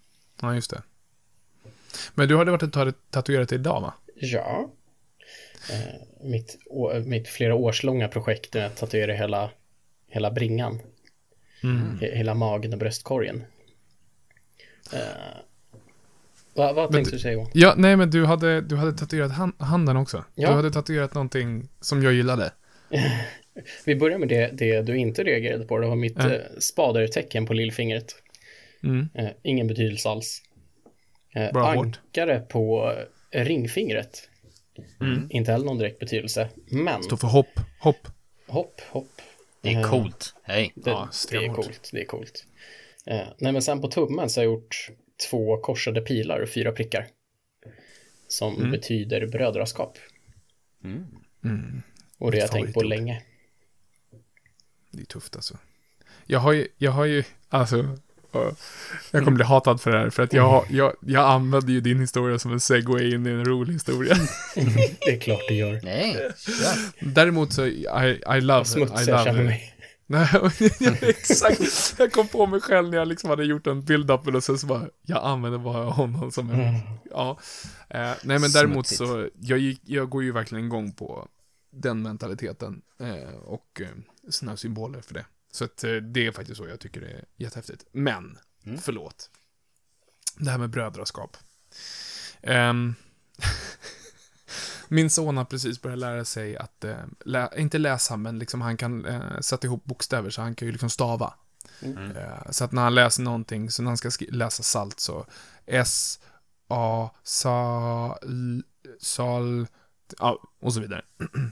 [0.42, 0.82] Ja, just det.
[2.16, 3.94] Men du hade varit och tatu- tatuerat dig idag, va?
[4.16, 4.72] Ja.
[5.72, 9.50] Eh, mitt, å, mitt flera årslånga projekt med att tatuera hela,
[10.08, 10.82] hela bringan.
[12.02, 13.44] He, hela magen och bröstkorgen.
[14.94, 15.00] Eh,
[16.54, 17.52] vad vad tänkte du- säga Johan?
[17.54, 20.24] Ja, nej men du hade, du hade tatuerat han, handen också.
[20.36, 20.50] Ja.
[20.50, 22.52] Du hade tatuerat någonting som jag gillade.
[23.86, 25.78] Vi börjar med det, det du inte reagerade på.
[25.78, 26.34] Det var mitt Ja.
[26.34, 28.16] eh, spadertecken på lillfingret.
[28.84, 29.08] Mm.
[29.14, 30.42] Eh, ingen betydelse alls.
[31.36, 31.78] Eh, hårt.
[31.78, 32.94] ankare på
[33.32, 34.30] eh, ringfingret.
[35.30, 36.50] Inte heller någon direkt betydelse.
[36.72, 38.08] Men Står för hopp, hopp.
[38.48, 39.22] hopp, hopp.
[39.62, 40.36] Det är Eh, coolt.
[40.44, 40.72] Hej.
[40.76, 41.90] Det, Ja, det är coolt.
[41.94, 42.46] Det är coolt.
[43.06, 44.90] Eh, nej, men sen på tummen så har jag gjort
[45.30, 47.08] två korsade pilar och fyra prickar.
[48.28, 48.72] Som Mm.
[48.72, 49.98] betyder brödraskap.
[50.84, 51.82] Mm.
[52.18, 53.22] Och det har jag tänkt på länge.
[54.96, 55.58] Det är tufft alltså.
[56.26, 57.98] Jag har ju, jag har ju, alltså,
[59.12, 62.00] jag kommer bli hatad för det här, för att jag, jag, jag använder ju din
[62.00, 64.16] historia som en segway in i en rolig historia.
[65.06, 65.80] Det är klart det gör.
[65.84, 67.12] Nej, kör.
[67.14, 67.88] Däremot så, I,
[68.38, 69.72] I love, Vad I smutsig jag love känner mig.
[70.08, 70.28] Nej,
[71.02, 71.96] exakt.
[72.00, 74.68] Jag kom på mig själv när jag liksom hade gjort en build-up och sen så
[74.68, 76.82] bara, jag använder bara honom som en, Mm.
[77.12, 77.40] ja.
[77.90, 81.28] Eh, nej men däremot så, jag, gick, jag går ju verkligen igång på
[81.72, 83.88] den mentaliteten eh, och eh,
[84.30, 85.26] såna symboler för det.
[85.52, 87.86] Så att eh, det är faktiskt så jag tycker det är jättehäftigt.
[87.92, 88.78] Men, Mm.
[88.78, 89.30] förlåt.
[90.38, 91.38] Det här med brödraskap.
[92.42, 92.96] Ehm,
[94.88, 98.78] Min son har precis börjat lära sig att, eh, lä inte läsa, men liksom han
[98.78, 101.34] kan eh, sätta ihop bokstäver, så han kan ju liksom stava.
[101.82, 102.12] Mm.
[102.12, 105.26] Eh, så att när han läser någonting, så när han ska läsa salt så
[105.66, 106.20] S,
[106.68, 108.64] A, sa, l,
[109.00, 109.68] sal,
[110.20, 111.06] ja, och så vidare.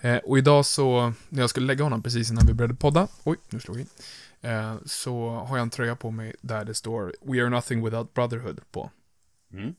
[0.00, 3.36] eh, och idag så, när jag skulle lägga honom precis innan vi började podda, oj,
[3.48, 3.88] nu slog jag in,
[4.40, 8.14] eh, så har jag en tröja på mig där det står We are nothing without
[8.14, 8.90] brotherhood på.
[9.52, 9.74] Mm.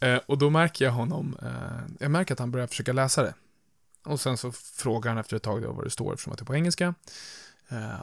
[0.00, 1.36] Eh, och då märker jag honom,
[1.98, 3.34] jag märker att han börjar försöka läsa det.
[4.04, 6.42] Och sen så frågar han efter ett tag då vad det står eftersom att det
[6.42, 6.94] är på engelska.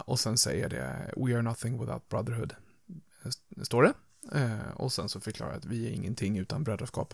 [0.06, 2.56] Och sen säger det We are nothing without brotherhood.
[3.62, 3.94] Står det.
[4.32, 7.14] Eh, och sen så förklarar jag att vi är ingenting utan brödraskap.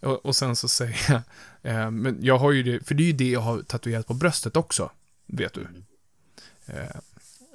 [0.00, 1.22] Och, och sen så säger jag,
[1.74, 4.14] eh, men jag har ju det, för det är ju det jag har tatuerat på
[4.14, 4.90] bröstet också,
[5.26, 5.66] vet du.
[6.66, 6.96] Eh,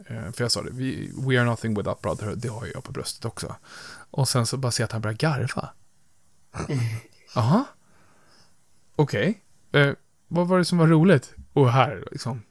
[0.08, 2.92] eh, för jag sa det, we, we are nothing without brotherhood, det har jag på
[2.92, 3.56] bröstet också.
[4.12, 5.70] Och sen så bara ser jag att han börjar garva.
[7.36, 7.66] Jaha.
[8.96, 9.44] Okej.
[9.72, 9.94] Eh,
[10.28, 11.34] vad var det som var roligt?
[11.54, 12.42] Och här liksom.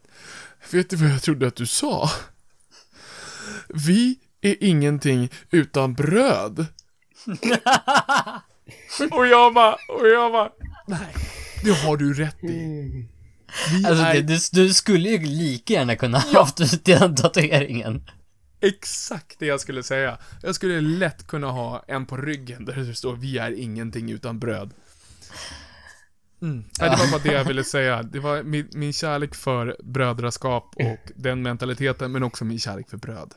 [0.72, 2.11] Vet du vad jag trodde att du sa?
[3.68, 6.66] Vi är ingenting utan bröd.
[9.11, 10.51] och jag bara, och jag bara,
[10.86, 11.14] nej,
[11.64, 13.09] det har du rätt i.
[13.72, 18.05] Vi Alltså, är det, du, du skulle ju lika gärna kunna haft ut den tatueringen.
[18.61, 20.18] exakt det jag skulle säga.
[20.43, 24.38] Jag skulle lätt kunna ha en på ryggen där det står vi är ingenting utan
[24.38, 24.70] bröd.
[26.43, 26.64] Mm.
[26.80, 28.03] Nej, det var bara det jag ville säga.
[28.03, 32.97] Det var min, min kärlek för brödraskap och den mentaliteten, men också min kärlek för
[32.97, 33.34] bröd.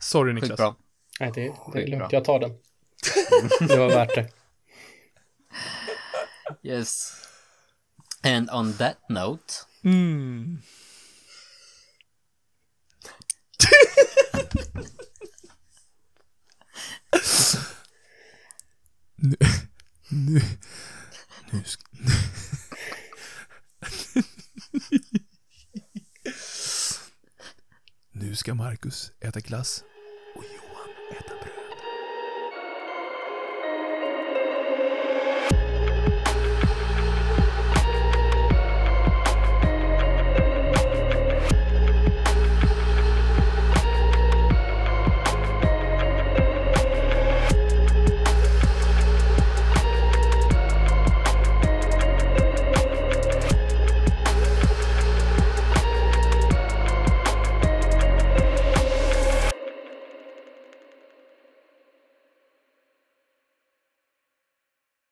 [0.00, 0.50] Sorry Niklas.
[0.50, 0.76] Sjukt bra.
[1.20, 2.12] Nej, det, det är lugnt.
[2.12, 2.58] Jag tar den.
[3.68, 4.28] Det var värt det.
[6.62, 7.12] Yes.
[8.22, 9.54] And on that note.
[9.84, 10.62] Mm.
[19.16, 19.36] nu,
[20.08, 20.40] nu,
[21.50, 21.82] nu ska...
[28.20, 29.84] nu ska Marcus äta glass.